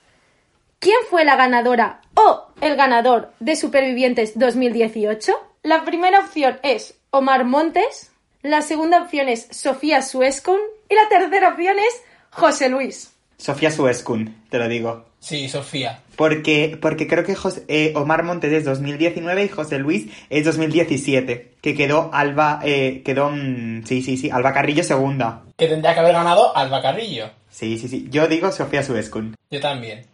¿quién 0.79 0.97
fue 1.09 1.25
la 1.25 1.35
ganadora 1.35 2.01
o 2.15 2.47
el 2.61 2.75
ganador 2.75 3.31
de 3.39 3.55
Supervivientes 3.55 4.37
2018? 4.37 5.33
La 5.63 5.83
primera 5.83 6.19
opción 6.21 6.59
es 6.63 6.97
Omar 7.11 7.45
Montes, 7.45 8.11
la 8.41 8.61
segunda 8.61 9.01
opción 9.01 9.27
es 9.29 9.47
Sofía 9.51 10.01
Suescun 10.01 10.59
y 10.89 10.95
la 10.95 11.09
tercera 11.09 11.49
opción 11.49 11.77
es 11.79 12.01
José 12.31 12.69
Luis. 12.69 13.13
Sofía 13.37 13.71
Suescun, 13.71 14.35
te 14.49 14.57
lo 14.57 14.67
digo. 14.67 15.05
Sí, 15.19 15.49
Sofía. 15.49 16.01
Porque, 16.15 16.77
porque 16.81 17.07
creo 17.07 17.23
que 17.25 17.35
Jos- 17.35 17.61
eh, 17.67 17.93
Omar 17.95 18.23
Montes 18.23 18.51
es 18.53 18.63
2019 18.65 19.43
y 19.45 19.49
José 19.49 19.77
Luis 19.79 20.07
es 20.29 20.45
2017. 20.45 21.53
Que 21.61 21.75
quedó 21.75 22.09
Alba, 22.13 22.59
eh, 22.63 23.01
quedó, 23.03 23.29
mm, 23.29 23.83
sí, 23.85 24.01
sí, 24.01 24.17
sí, 24.17 24.29
Alba 24.29 24.53
Carrillo 24.53 24.83
segunda. 24.83 25.43
Que 25.57 25.67
tendría 25.67 25.93
que 25.93 25.99
haber 26.01 26.13
ganado 26.13 26.55
Alba 26.55 26.81
Carrillo. 26.81 27.29
Sí, 27.49 27.77
sí, 27.77 27.87
sí. 27.89 28.07
Yo 28.09 28.27
digo 28.27 28.51
Sofía 28.51 28.83
Suescun. 28.83 29.35
Yo 29.51 29.59
también. 29.59 30.05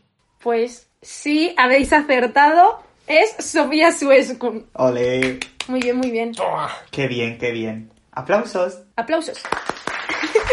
Pues 0.46 0.88
sí, 1.02 1.56
habéis 1.58 1.92
acertado, 1.92 2.84
es 3.08 3.36
Sofía 3.40 3.92
Suescun. 3.92 4.70
Ole. 4.74 5.40
Muy 5.68 5.80
bien, 5.80 5.98
muy 5.98 6.12
bien. 6.12 6.34
Qué 6.92 7.08
bien, 7.08 7.40
qué 7.40 7.50
bien. 7.50 7.92
Aplausos. 8.12 8.84
Aplausos. 8.96 9.42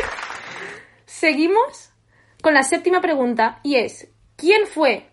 Seguimos 1.04 1.90
con 2.40 2.54
la 2.54 2.62
séptima 2.62 3.02
pregunta 3.02 3.60
y 3.62 3.74
es, 3.74 4.08
¿quién 4.36 4.66
fue 4.66 5.10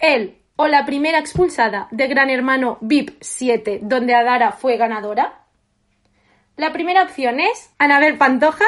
el 0.00 0.42
o 0.56 0.66
la 0.66 0.84
primera 0.84 1.18
expulsada 1.18 1.88
de 1.90 2.06
Gran 2.06 2.28
Hermano 2.28 2.76
VIP 2.82 3.16
7 3.22 3.78
donde 3.80 4.14
Adara 4.14 4.52
fue 4.52 4.76
ganadora? 4.76 5.46
La 6.58 6.74
primera 6.74 7.04
opción 7.04 7.40
es 7.40 7.70
Anabel 7.78 8.18
Pantoja, 8.18 8.66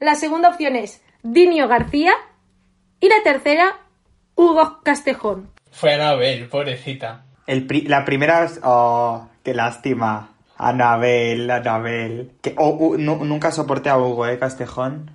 la 0.00 0.14
segunda 0.14 0.48
opción 0.48 0.76
es 0.76 1.02
Dinio 1.22 1.68
García 1.68 2.14
y 3.00 3.10
la 3.10 3.22
tercera 3.22 3.83
Hugo 4.36 4.80
Castejón. 4.82 5.50
Fue 5.70 5.94
Anabel, 5.94 6.48
pobrecita. 6.48 7.24
El 7.46 7.66
pri- 7.66 7.86
la 7.88 8.04
primera. 8.04 8.46
Oh, 8.62 9.28
qué 9.42 9.54
lástima. 9.54 10.30
Anabel, 10.56 11.50
Anabel. 11.50 12.32
Que, 12.40 12.54
oh, 12.56 12.70
uh, 12.70 12.96
nu- 12.98 13.24
nunca 13.24 13.50
soporté 13.50 13.90
a 13.90 13.98
Hugo, 13.98 14.26
¿eh, 14.26 14.38
Castejón? 14.38 15.10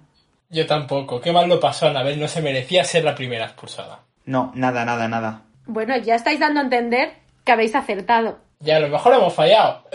Yo 0.49 0.65
tampoco. 0.65 1.21
Qué 1.21 1.31
mal 1.31 1.47
lo 1.47 1.59
pasó 1.59 1.87
Anabel. 1.87 2.19
No 2.19 2.27
se 2.27 2.41
merecía 2.41 2.83
ser 2.83 3.03
la 3.03 3.15
primera 3.15 3.45
expulsada. 3.45 3.99
No, 4.25 4.51
nada, 4.55 4.83
nada, 4.85 5.07
nada. 5.07 5.41
Bueno, 5.65 5.95
ya 5.97 6.15
estáis 6.15 6.39
dando 6.39 6.59
a 6.59 6.63
entender 6.63 7.13
que 7.45 7.51
habéis 7.51 7.75
acertado. 7.75 8.39
Ya, 8.59 8.77
a 8.77 8.79
lo 8.79 8.89
mejor 8.89 9.13
hemos 9.13 9.33
fallado. 9.33 9.83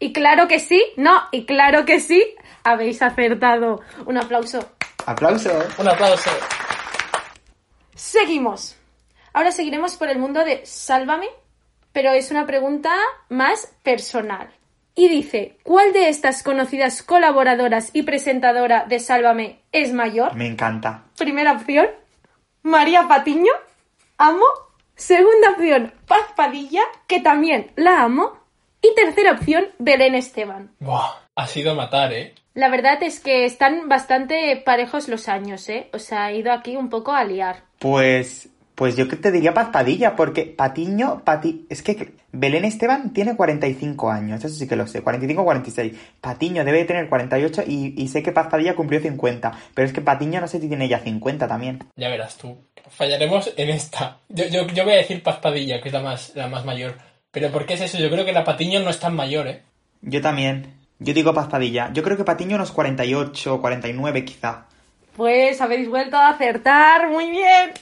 Y 0.00 0.12
claro 0.12 0.48
que 0.48 0.60
sí, 0.60 0.82
no, 0.98 1.12
y 1.32 1.46
claro 1.46 1.86
que 1.86 1.98
sí, 1.98 2.22
habéis 2.62 3.00
acertado. 3.00 3.80
Un 4.04 4.18
aplauso. 4.18 4.58
Aplausos. 5.06 5.64
Un 5.78 5.88
aplauso. 5.88 6.28
Seguimos. 8.04 8.76
Ahora 9.32 9.50
seguiremos 9.50 9.96
por 9.96 10.10
el 10.10 10.18
mundo 10.18 10.44
de 10.44 10.66
Sálvame, 10.66 11.26
pero 11.90 12.12
es 12.12 12.30
una 12.30 12.44
pregunta 12.44 12.94
más 13.30 13.74
personal. 13.82 14.50
Y 14.94 15.08
dice, 15.08 15.56
¿cuál 15.62 15.94
de 15.94 16.10
estas 16.10 16.42
conocidas 16.42 17.02
colaboradoras 17.02 17.88
y 17.94 18.02
presentadora 18.02 18.84
de 18.84 19.00
Sálvame 19.00 19.60
es 19.72 19.94
mayor? 19.94 20.34
Me 20.34 20.46
encanta. 20.46 21.04
Primera 21.16 21.52
opción, 21.52 21.86
María 22.62 23.08
Patiño, 23.08 23.52
amo. 24.18 24.44
Segunda 24.94 25.52
opción, 25.56 25.94
Paz 26.06 26.26
Padilla, 26.36 26.82
que 27.06 27.20
también 27.20 27.72
la 27.74 28.02
amo. 28.02 28.38
Y 28.82 28.94
tercera 28.94 29.32
opción, 29.32 29.68
Belén 29.78 30.14
Esteban. 30.14 30.72
Buah, 30.78 31.22
ha 31.34 31.46
sido 31.46 31.74
matar, 31.74 32.12
¿eh? 32.12 32.34
La 32.54 32.68
verdad 32.68 33.02
es 33.02 33.18
que 33.18 33.44
están 33.44 33.88
bastante 33.88 34.62
parejos 34.64 35.08
los 35.08 35.28
años, 35.28 35.68
¿eh? 35.68 35.88
O 35.92 35.98
sea, 35.98 36.30
he 36.30 36.38
ido 36.38 36.52
aquí 36.52 36.76
un 36.76 36.88
poco 36.88 37.12
a 37.12 37.24
liar. 37.24 37.64
Pues, 37.80 38.48
pues 38.76 38.96
yo 38.96 39.08
que 39.08 39.16
te 39.16 39.32
diría 39.32 39.52
Paz 39.52 39.70
Padilla, 39.72 40.14
porque 40.14 40.44
Patiño, 40.44 41.22
Pati, 41.24 41.66
es 41.68 41.82
que 41.82 42.12
Belén 42.30 42.64
Esteban 42.64 43.12
tiene 43.12 43.34
45 43.34 44.08
años, 44.08 44.44
eso 44.44 44.54
sí 44.54 44.68
que 44.68 44.76
lo 44.76 44.86
sé, 44.86 45.02
45 45.02 45.42
o 45.42 45.44
46. 45.44 45.94
Patiño 46.20 46.64
debe 46.64 46.78
de 46.78 46.84
tener 46.84 47.08
48 47.08 47.64
y, 47.66 48.00
y 48.00 48.06
sé 48.06 48.22
que 48.22 48.30
Paz 48.30 48.46
Padilla 48.48 48.76
cumplió 48.76 49.00
50, 49.00 49.52
pero 49.74 49.86
es 49.86 49.92
que 49.92 50.00
Patiño 50.00 50.40
no 50.40 50.46
sé 50.46 50.60
si 50.60 50.68
tiene 50.68 50.86
ya 50.88 51.00
50 51.00 51.48
también. 51.48 51.84
Ya 51.96 52.08
verás 52.08 52.36
tú. 52.36 52.56
Fallaremos 52.88 53.52
en 53.56 53.70
esta. 53.70 54.18
Yo, 54.28 54.44
yo, 54.46 54.66
yo 54.68 54.84
voy 54.84 54.92
a 54.92 54.98
decir 54.98 55.24
Paz 55.24 55.38
Padilla, 55.38 55.80
que 55.80 55.88
es 55.88 55.92
la 55.92 56.02
más, 56.02 56.32
la 56.36 56.46
más 56.46 56.64
mayor. 56.64 56.98
Pero 57.32 57.50
¿por 57.50 57.66
qué 57.66 57.74
es 57.74 57.80
eso? 57.80 57.98
Yo 57.98 58.10
creo 58.10 58.24
que 58.24 58.32
la 58.32 58.44
Patiño 58.44 58.78
no 58.78 58.90
es 58.90 59.00
tan 59.00 59.16
mayor, 59.16 59.48
¿eh? 59.48 59.62
Yo 60.02 60.20
también. 60.20 60.83
Yo 60.98 61.12
digo 61.12 61.34
Paz 61.34 61.48
Padilla. 61.48 61.90
Yo 61.92 62.02
creo 62.02 62.16
que 62.16 62.24
Patiño 62.24 62.56
unos 62.56 62.72
48 62.72 63.54
o 63.54 63.60
49 63.60 64.24
quizá. 64.24 64.66
Pues 65.16 65.60
habéis 65.60 65.88
vuelto 65.88 66.16
a 66.16 66.28
acertar, 66.28 67.08
muy 67.08 67.30
bien. 67.30 67.72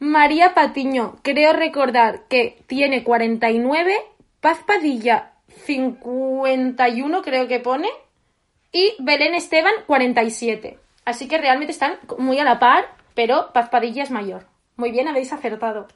María 0.00 0.54
Patiño, 0.54 1.16
creo 1.22 1.52
recordar 1.52 2.22
que 2.28 2.62
tiene 2.66 3.04
49, 3.04 3.96
Paz 4.40 4.58
Padilla 4.66 5.32
51 5.64 7.22
creo 7.22 7.48
que 7.48 7.60
pone 7.60 7.88
y 8.72 8.94
Belén 8.98 9.34
Esteban 9.34 9.72
47. 9.86 10.78
Así 11.04 11.28
que 11.28 11.38
realmente 11.38 11.72
están 11.72 11.98
muy 12.18 12.38
a 12.38 12.44
la 12.44 12.58
par, 12.58 12.84
pero 13.14 13.52
Paz 13.52 13.68
Padilla 13.68 14.02
es 14.02 14.10
mayor. 14.10 14.46
Muy 14.76 14.90
bien, 14.90 15.08
habéis 15.08 15.32
acertado. 15.32 15.86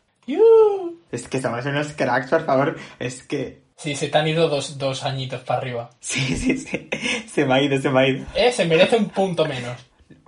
Es 1.11 1.29
que 1.29 1.41
somos 1.41 1.65
unos 1.65 1.93
cracks, 1.93 2.31
por 2.31 2.45
favor. 2.45 2.77
Es 2.99 3.23
que... 3.23 3.63
Sí, 3.77 3.95
se 3.95 4.09
te 4.09 4.19
han 4.19 4.27
ido 4.27 4.49
dos, 4.49 4.77
dos 4.77 5.05
añitos 5.05 5.43
para 5.43 5.61
arriba. 5.61 5.91
Sí, 6.01 6.21
sí, 6.37 6.59
sí. 6.59 6.91
Se 7.29 7.47
me 7.47 7.55
ha 7.55 7.63
ido, 7.63 7.81
se 7.81 7.91
me 7.91 8.01
ha 8.01 8.09
ido. 8.09 8.27
Eh, 8.35 8.51
se 8.51 8.65
merece 8.65 8.97
un 8.97 9.09
punto 9.11 9.45
menos. 9.45 9.77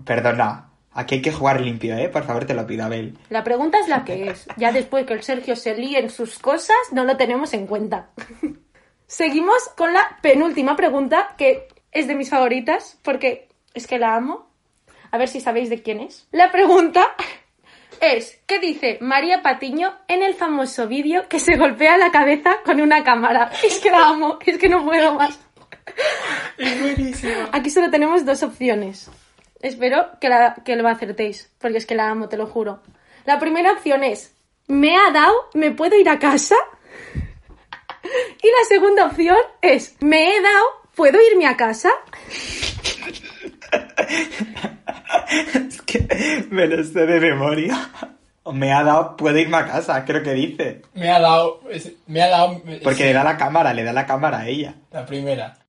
Perdona. 0.05 0.71
Aquí 0.93 1.17
hay 1.17 1.23
que 1.23 1.33
jugar 1.33 1.61
limpio, 1.61 1.97
¿eh? 1.97 2.09
Por 2.09 2.25
favor, 2.25 2.45
te 2.45 2.55
lo 2.55 2.67
pido, 2.67 2.85
Abel. 2.85 3.17
La 3.29 3.45
pregunta 3.45 3.79
es 3.79 3.89
la 3.89 4.05
que 4.05 4.29
es. 4.29 4.47
Ya 4.57 4.73
después 4.73 5.07
que 5.07 5.15
el 5.15 5.23
Sergio 5.23 5.55
se 5.55 5.77
líe 5.77 5.99
en 5.99 6.11
sus 6.11 6.39
cosas, 6.39 6.77
no 6.93 7.05
lo 7.05 7.17
tenemos 7.17 7.53
en 7.53 7.67
cuenta. 7.67 8.11
Seguimos 9.07 9.69
con 9.77 9.93
la 9.93 10.19
penúltima 10.23 10.77
pregunta, 10.77 11.35
que 11.37 11.69
es 11.93 12.09
de 12.09 12.15
mis 12.15 12.31
favoritas, 12.31 12.99
porque 13.03 13.49
es 13.75 13.87
que 13.87 13.99
la 13.99 14.17
amo. 14.17 14.51
A 15.13 15.19
ver 15.19 15.29
si 15.29 15.41
sabéis 15.41 15.71
de 15.71 15.83
quién 15.83 16.01
es. 16.01 16.29
La 16.31 16.53
pregunta 16.53 17.07
es, 18.01 18.41
¿qué 18.47 18.59
dice 18.59 18.99
María 19.01 19.43
Patiño 19.43 19.95
en 20.09 20.23
el 20.23 20.35
famoso 20.35 20.89
vídeo 20.89 21.29
que 21.29 21.39
se 21.39 21.57
golpea 21.57 21.99
la 21.99 22.11
cabeza 22.11 22.57
con 22.65 22.81
una 22.81 23.05
cámara? 23.05 23.51
Es 23.63 23.79
que 23.79 23.91
la 23.91 24.09
amo, 24.09 24.39
es 24.45 24.59
que 24.59 24.69
no 24.69 24.85
puedo 24.85 25.15
más. 25.15 25.39
Es 26.59 26.81
buenísimo. 26.81 27.49
Aquí 27.53 27.71
solo 27.71 27.91
tenemos 27.91 28.25
dos 28.25 28.43
opciones. 28.43 29.11
Espero 29.61 30.19
que, 30.21 30.29
la, 30.29 30.55
que 30.65 30.77
lo 30.77 30.89
acertéis, 30.89 31.51
porque 31.59 31.79
es 31.79 31.87
que 31.87 31.95
la 31.95 32.09
amo, 32.11 32.29
te 32.29 32.37
lo 32.37 32.47
juro. 32.47 32.83
La 33.27 33.39
primera 33.39 33.73
opción 33.73 34.05
es, 34.05 34.35
¿me 34.67 34.97
ha 34.97 35.11
dado? 35.11 35.35
¿Me 35.55 35.71
puedo 35.71 35.97
ir 35.99 36.09
a 36.09 36.19
casa? 36.19 36.57
Y 38.43 38.47
la 38.47 38.65
segunda 38.67 39.05
opción 39.07 39.37
es, 39.61 39.95
¿me 40.01 40.35
he 40.35 40.41
dado? 40.41 40.65
¿Puedo 40.95 41.19
irme 41.31 41.47
a 41.47 41.57
casa? 41.57 41.91
Es 45.55 45.83
que 45.83 46.47
me 46.51 46.67
lo 46.67 46.83
sé 46.85 47.07
de 47.07 47.21
memoria. 47.21 47.91
Me 48.53 48.73
ha 48.73 48.83
dado, 48.83 49.17
puedo 49.17 49.39
irme 49.39 49.59
a 49.59 49.67
casa, 49.67 50.05
creo 50.05 50.23
que 50.23 50.33
dice. 50.33 50.83
Me 50.95 51.11
ha 51.11 51.21
dado. 51.21 51.61
es- 51.71 51.93
Me 52.07 52.23
ha 52.23 52.29
dado. 52.29 52.61
Porque 52.83 53.05
le 53.05 53.13
da 53.13 53.23
la 53.23 53.37
cámara, 53.37 53.73
le 53.75 53.85
da 53.85 53.93
la 53.93 54.07
cámara 54.07 54.41
a 54.41 54.49
ella. 54.49 54.75
La 54.91 55.05
primera. 55.07 55.57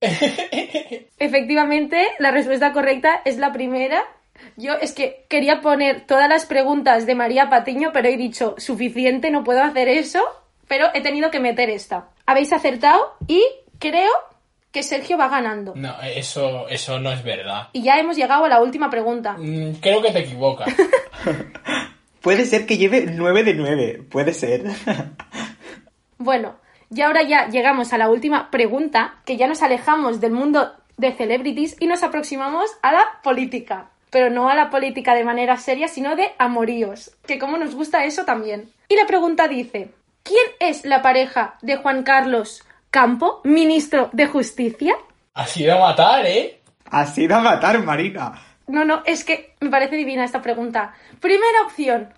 Efectivamente, 1.18 2.08
la 2.18 2.30
respuesta 2.30 2.72
correcta 2.72 3.20
es 3.24 3.36
la 3.38 3.52
primera. 3.52 4.02
Yo 4.56 4.74
es 4.74 4.92
que 4.92 5.24
quería 5.28 5.60
poner 5.60 6.06
todas 6.06 6.28
las 6.28 6.46
preguntas 6.46 7.06
de 7.06 7.14
María 7.14 7.48
Patiño, 7.48 7.90
pero 7.92 8.08
he 8.08 8.16
dicho 8.16 8.54
suficiente, 8.58 9.30
no 9.30 9.44
puedo 9.44 9.62
hacer 9.62 9.88
eso, 9.88 10.20
pero 10.66 10.86
he 10.94 11.00
tenido 11.02 11.30
que 11.30 11.38
meter 11.40 11.70
esta. 11.70 12.08
Habéis 12.26 12.52
acertado 12.52 13.14
y 13.28 13.42
creo 13.78 14.10
que 14.72 14.82
Sergio 14.82 15.18
va 15.18 15.28
ganando. 15.28 15.74
No, 15.76 15.94
eso, 16.02 16.66
eso 16.68 16.98
no 16.98 17.12
es 17.12 17.22
verdad. 17.22 17.68
Y 17.72 17.82
ya 17.82 17.98
hemos 17.98 18.16
llegado 18.16 18.46
a 18.46 18.48
la 18.48 18.60
última 18.60 18.90
pregunta. 18.90 19.36
Mm, 19.38 19.74
Creo 19.80 20.02
que 20.02 20.10
te 20.10 20.20
equivocas. 20.20 20.74
Puede 22.22 22.46
ser 22.46 22.66
que 22.66 22.78
lleve 22.78 23.06
9 23.08 23.42
de 23.42 23.54
9, 23.54 24.04
puede 24.08 24.32
ser. 24.32 24.62
Bueno, 26.18 26.54
y 26.88 27.00
ahora 27.00 27.22
ya 27.22 27.48
llegamos 27.48 27.92
a 27.92 27.98
la 27.98 28.08
última 28.08 28.48
pregunta, 28.48 29.16
que 29.24 29.36
ya 29.36 29.48
nos 29.48 29.60
alejamos 29.60 30.20
del 30.20 30.30
mundo 30.30 30.72
de 30.96 31.12
celebrities 31.12 31.76
y 31.80 31.88
nos 31.88 32.04
aproximamos 32.04 32.70
a 32.80 32.92
la 32.92 33.04
política. 33.24 33.90
Pero 34.10 34.30
no 34.30 34.48
a 34.48 34.54
la 34.54 34.70
política 34.70 35.14
de 35.14 35.24
manera 35.24 35.56
seria, 35.56 35.88
sino 35.88 36.14
de 36.14 36.30
amoríos, 36.38 37.16
que 37.26 37.40
como 37.40 37.56
nos 37.56 37.74
gusta 37.74 38.04
eso 38.04 38.24
también. 38.24 38.70
Y 38.88 38.94
la 38.94 39.06
pregunta 39.06 39.48
dice, 39.48 39.90
¿quién 40.22 40.46
es 40.60 40.84
la 40.84 41.02
pareja 41.02 41.56
de 41.60 41.76
Juan 41.76 42.04
Carlos 42.04 42.62
Campo, 42.92 43.40
ministro 43.44 44.10
de 44.12 44.26
Justicia? 44.26 44.94
Ha 45.32 45.46
sido 45.46 45.78
matar, 45.78 46.26
¿eh? 46.26 46.60
Ha 46.90 47.06
sido 47.06 47.36
a 47.36 47.40
matar, 47.40 47.82
Marina. 47.82 48.38
No, 48.66 48.84
no, 48.84 49.02
es 49.06 49.24
que 49.24 49.54
me 49.60 49.70
parece 49.70 49.96
divina 49.96 50.24
esta 50.24 50.42
pregunta. 50.42 50.92
Primera 51.18 51.62
opción, 51.64 52.12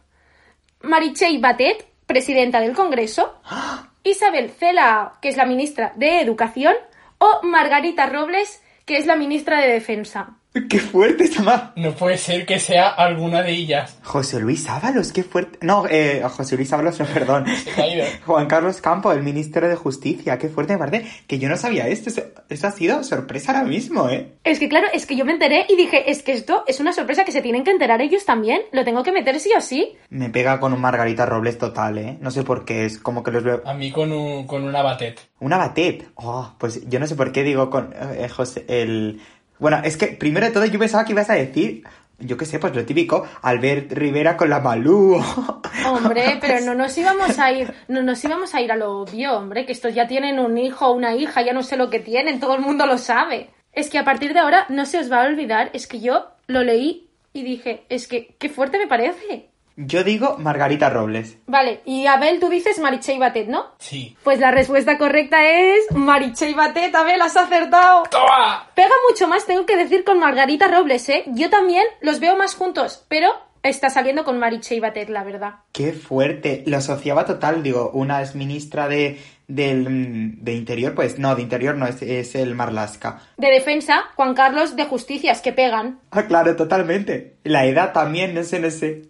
Marichey 0.83 1.39
Batet, 1.39 1.87
presidenta 2.07 2.59
del 2.59 2.75
Congreso. 2.75 3.41
Isabel 4.03 4.51
Cela, 4.51 5.13
que 5.23 5.29
es 5.29 5.37
la 5.37 5.47
ministra 5.47 5.93
de 5.95 6.21
Educación. 6.21 6.75
O 7.19 7.43
Margarita 7.45 8.07
Robles, 8.07 8.61
que 8.85 8.97
es 8.97 9.07
la 9.07 9.15
ministra 9.15 9.61
de 9.61 9.69
Defensa. 9.69 10.39
Qué 10.69 10.79
fuerte 10.79 11.25
esa 11.25 11.43
ma- 11.43 11.73
No 11.77 11.93
puede 11.93 12.17
ser 12.17 12.47
que 12.47 12.59
sea 12.61 12.89
alguna 12.89 13.43
de 13.43 13.51
ellas. 13.53 13.99
José 14.05 14.39
Luis 14.39 14.69
Ábalos, 14.69 15.13
qué 15.13 15.25
fuerte. 15.25 15.59
No, 15.63 15.85
eh, 15.91 16.23
José 16.31 16.57
Luis 16.57 16.73
Ábalos, 16.73 17.01
no, 17.01 17.07
perdón. 17.07 17.45
Se 17.65 17.83
ha 17.83 17.87
ido. 17.89 18.05
Juan 18.27 18.47
Carlos 18.47 18.81
Campo, 18.81 19.11
el 19.13 19.23
ministro 19.23 19.69
de 19.69 19.75
Justicia, 19.75 20.39
qué 20.39 20.49
fuerte 20.49 20.75
me 20.75 20.79
parece. 20.79 21.11
Que 21.27 21.39
yo 21.41 21.49
no 21.49 21.57
sabía 21.57 21.89
esto. 21.89 22.09
Eso, 22.11 22.23
eso 22.49 22.67
ha 22.69 22.71
sido 22.71 23.03
sorpresa 23.03 23.53
ahora 23.53 23.65
mismo, 23.65 24.09
¿eh? 24.09 24.35
Es 24.45 24.59
que 24.61 24.69
claro, 24.69 24.87
es 24.93 25.07
que 25.07 25.17
yo 25.17 25.25
me 25.25 25.33
enteré 25.33 25.67
y 25.69 25.75
dije, 25.77 26.11
es 26.11 26.23
que 26.23 26.33
esto 26.33 26.63
es 26.69 26.79
una 26.79 26.93
sorpresa 26.93 27.25
que 27.25 27.33
se 27.33 27.43
tienen 27.43 27.65
que 27.65 27.73
enterar 27.73 28.01
ellos 28.01 28.25
también. 28.25 28.63
Lo 28.73 28.85
tengo 28.85 29.03
que 29.03 29.11
meter 29.13 29.41
sí 29.41 29.51
o 29.57 29.61
sí. 29.61 29.97
Me 30.11 30.31
pega 30.31 30.61
con 30.61 30.73
un 30.73 30.81
Margarita 30.81 31.27
Robles 31.27 31.59
total, 31.59 31.99
¿eh? 31.99 32.19
No 32.21 32.31
sé 32.31 32.45
por 32.45 32.65
qué, 32.65 32.85
es 32.85 32.99
como 32.99 33.25
que 33.25 33.33
los 33.33 33.43
veo. 33.43 33.63
A 33.67 33.75
mí 33.75 33.91
con, 33.91 34.13
un, 34.13 34.47
con 34.47 34.63
una 34.63 34.83
batet. 34.83 35.21
Una 35.41 35.57
batet. 35.59 36.07
Oh, 36.15 36.55
pues 36.59 36.89
yo 36.89 37.01
no 37.01 37.07
sé 37.09 37.17
por 37.17 37.33
qué 37.33 37.43
digo 37.43 37.71
con 37.71 37.93
eh, 37.93 38.29
José, 38.29 38.65
el... 38.69 39.21
Bueno, 39.59 39.81
es 39.85 39.97
que 39.97 40.09
primero 40.09 40.47
de 40.47 40.53
todo 40.53 40.65
yo 40.65 40.79
pensaba 40.79 41.05
que 41.05 41.13
ibas 41.13 41.31
a 41.31 41.35
decir, 41.35 41.85
yo 42.19 42.37
qué 42.37 42.47
sé, 42.47 42.59
pues 42.59 42.75
lo 42.75 42.85
típico, 42.85 43.27
Albert 43.43 43.93
Rivera 43.93 44.37
con 44.37 44.51
la 44.51 44.61
Malú. 44.61 45.23
Hombre, 45.87 46.39
pero 46.41 46.65
no 46.65 46.75
nos 46.75 46.97
íbamos 46.97 47.39
a 47.39 47.53
ir, 47.53 47.75
no 47.89 48.03
nos 48.03 48.25
íbamos 48.25 48.55
a 48.55 48.61
ir 48.61 48.73
a 48.73 48.77
lo 48.77 49.01
obvio, 49.01 49.37
hombre, 49.37 49.67
que 49.67 49.73
estos 49.73 49.95
ya 49.95 50.07
tienen 50.07 50.39
un 50.39 50.57
hijo 50.57 50.87
o 50.87 50.93
una 50.93 51.15
hija, 51.15 51.43
ya 51.43 51.53
no 51.53 51.63
sé 51.63 51.77
lo 51.77 51.91
que 51.91 52.01
tienen, 52.01 52.41
todo 52.41 52.55
el 52.55 52.63
mundo 52.63 52.87
lo 52.87 52.99
sabe. 52.99 53.51
Es 53.73 53.91
que 53.91 53.99
a 53.99 54.05
partir 54.05 54.33
de 54.33 54.41
ahora 54.41 54.67
no 54.69 54.87
se 54.87 54.99
os 54.99 55.11
va 55.11 55.23
a 55.23 55.27
olvidar, 55.27 55.71
es 55.73 55.87
que 55.87 56.01
yo 56.01 56.29
lo 56.47 56.63
leí 56.63 57.11
y 57.33 57.43
dije, 57.43 57.85
es 57.89 58.07
que 58.07 58.37
qué 58.39 58.49
fuerte 58.49 58.79
me 58.79 58.87
parece. 58.87 59.51
Yo 59.77 60.05
digo 60.05 60.37
Margarita 60.39 60.89
Robles. 60.89 61.39
Vale, 61.47 61.81
y 61.85 62.07
Abel, 62.07 62.39
tú 62.39 62.49
dices 62.49 62.79
Marichey 62.79 63.19
Batet, 63.19 63.49
¿no? 63.49 63.73
Sí. 63.79 64.17
Pues 64.23 64.39
la 64.39 64.53
respuesta 64.53 64.99
correcta 64.99 65.45
es 65.49 65.91
Marichey 65.91 66.55
Batet, 66.55 66.95
Abel, 66.95 67.21
has 67.21 67.37
acertado. 67.37 68.05
¡Toma! 68.11 68.71
Pega 68.75 68.95
mucho 69.11 69.27
más, 69.27 69.47
tengo 69.47 69.67
que 69.67 69.77
decir, 69.77 70.05
con 70.05 70.21
Margarita 70.21 70.69
Robles, 70.69 71.09
¿eh? 71.09 71.25
Yo 71.27 71.51
también 71.51 71.85
los 72.01 72.21
veo 72.21 72.37
más 72.37 72.55
juntos, 72.55 73.05
pero 73.09 73.31
está 73.65 73.91
saliendo 73.91 74.25
con 74.25 74.39
Marichey 74.39 74.79
Batet, 74.79 75.09
la 75.09 75.25
verdad. 75.25 75.55
Qué 75.73 75.93
fuerte. 75.93 76.63
Lo 76.67 76.77
asociaba 76.77 77.25
total, 77.25 77.63
digo, 77.63 77.91
una 77.95 78.23
es 78.23 78.37
ministra 78.37 78.87
de, 78.87 79.21
del, 79.49 80.37
de 80.45 80.55
Interior, 80.55 80.95
pues 80.95 81.19
no, 81.19 81.35
de 81.35 81.43
Interior 81.43 81.75
no, 81.75 81.87
es, 81.87 82.01
es 82.01 82.37
el 82.37 82.55
Marlasca. 82.55 83.23
De 83.39 83.51
defensa, 83.51 84.05
Juan 84.15 84.35
Carlos 84.35 84.77
de 84.77 84.85
Justicias, 84.85 85.41
que 85.41 85.53
pegan. 85.53 85.99
Ah, 86.13 86.27
claro, 86.27 86.55
totalmente. 86.55 87.39
La 87.43 87.65
edad 87.65 87.93
también, 87.93 88.35
no 88.35 88.45
sé, 88.45 88.61
no 88.61 88.71
sé. 88.71 89.09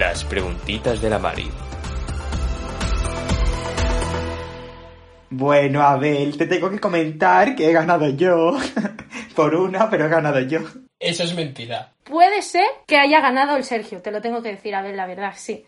Las 0.00 0.24
preguntitas 0.24 1.02
de 1.02 1.10
la 1.10 1.18
Mari. 1.18 1.50
Bueno, 5.28 5.82
Abel, 5.82 6.38
te 6.38 6.46
tengo 6.46 6.70
que 6.70 6.78
comentar 6.78 7.54
que 7.54 7.68
he 7.68 7.72
ganado 7.74 8.08
yo. 8.08 8.56
Por 9.36 9.54
una, 9.54 9.90
pero 9.90 10.06
he 10.06 10.08
ganado 10.08 10.40
yo. 10.40 10.60
Eso 10.98 11.24
es 11.24 11.34
mentira. 11.34 11.92
Puede 12.04 12.40
ser 12.40 12.64
que 12.86 12.96
haya 12.96 13.20
ganado 13.20 13.58
el 13.58 13.64
Sergio, 13.64 14.00
te 14.00 14.10
lo 14.10 14.22
tengo 14.22 14.42
que 14.42 14.52
decir, 14.52 14.74
a 14.74 14.80
ver, 14.80 14.96
la 14.96 15.06
verdad, 15.06 15.34
sí. 15.36 15.66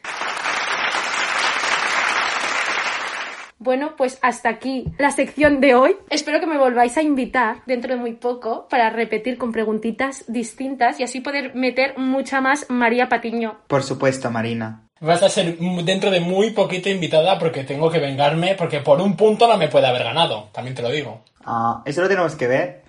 Bueno, 3.62 3.94
pues 3.96 4.18
hasta 4.22 4.48
aquí 4.48 4.86
la 4.98 5.12
sección 5.12 5.60
de 5.60 5.76
hoy. 5.76 5.94
Espero 6.10 6.40
que 6.40 6.48
me 6.48 6.58
volváis 6.58 6.96
a 6.96 7.02
invitar 7.02 7.58
dentro 7.64 7.94
de 7.94 8.00
muy 8.00 8.14
poco 8.14 8.66
para 8.68 8.90
repetir 8.90 9.38
con 9.38 9.52
preguntitas 9.52 10.24
distintas 10.26 10.98
y 10.98 11.04
así 11.04 11.20
poder 11.20 11.54
meter 11.54 11.96
mucha 11.96 12.40
más 12.40 12.66
María 12.68 13.08
Patiño. 13.08 13.60
Por 13.68 13.84
supuesto, 13.84 14.32
Marina. 14.32 14.88
Vas 15.00 15.22
a 15.22 15.28
ser 15.28 15.56
dentro 15.84 16.10
de 16.10 16.18
muy 16.18 16.50
poquito 16.50 16.88
invitada 16.88 17.38
porque 17.38 17.62
tengo 17.62 17.88
que 17.88 18.00
vengarme 18.00 18.56
porque 18.56 18.80
por 18.80 19.00
un 19.00 19.16
punto 19.16 19.46
no 19.46 19.56
me 19.56 19.68
puede 19.68 19.86
haber 19.86 20.02
ganado, 20.02 20.48
también 20.50 20.74
te 20.74 20.82
lo 20.82 20.90
digo. 20.90 21.22
Ah, 21.44 21.82
eso 21.84 22.02
lo 22.02 22.08
tenemos 22.08 22.34
que 22.34 22.48
ver. 22.48 22.82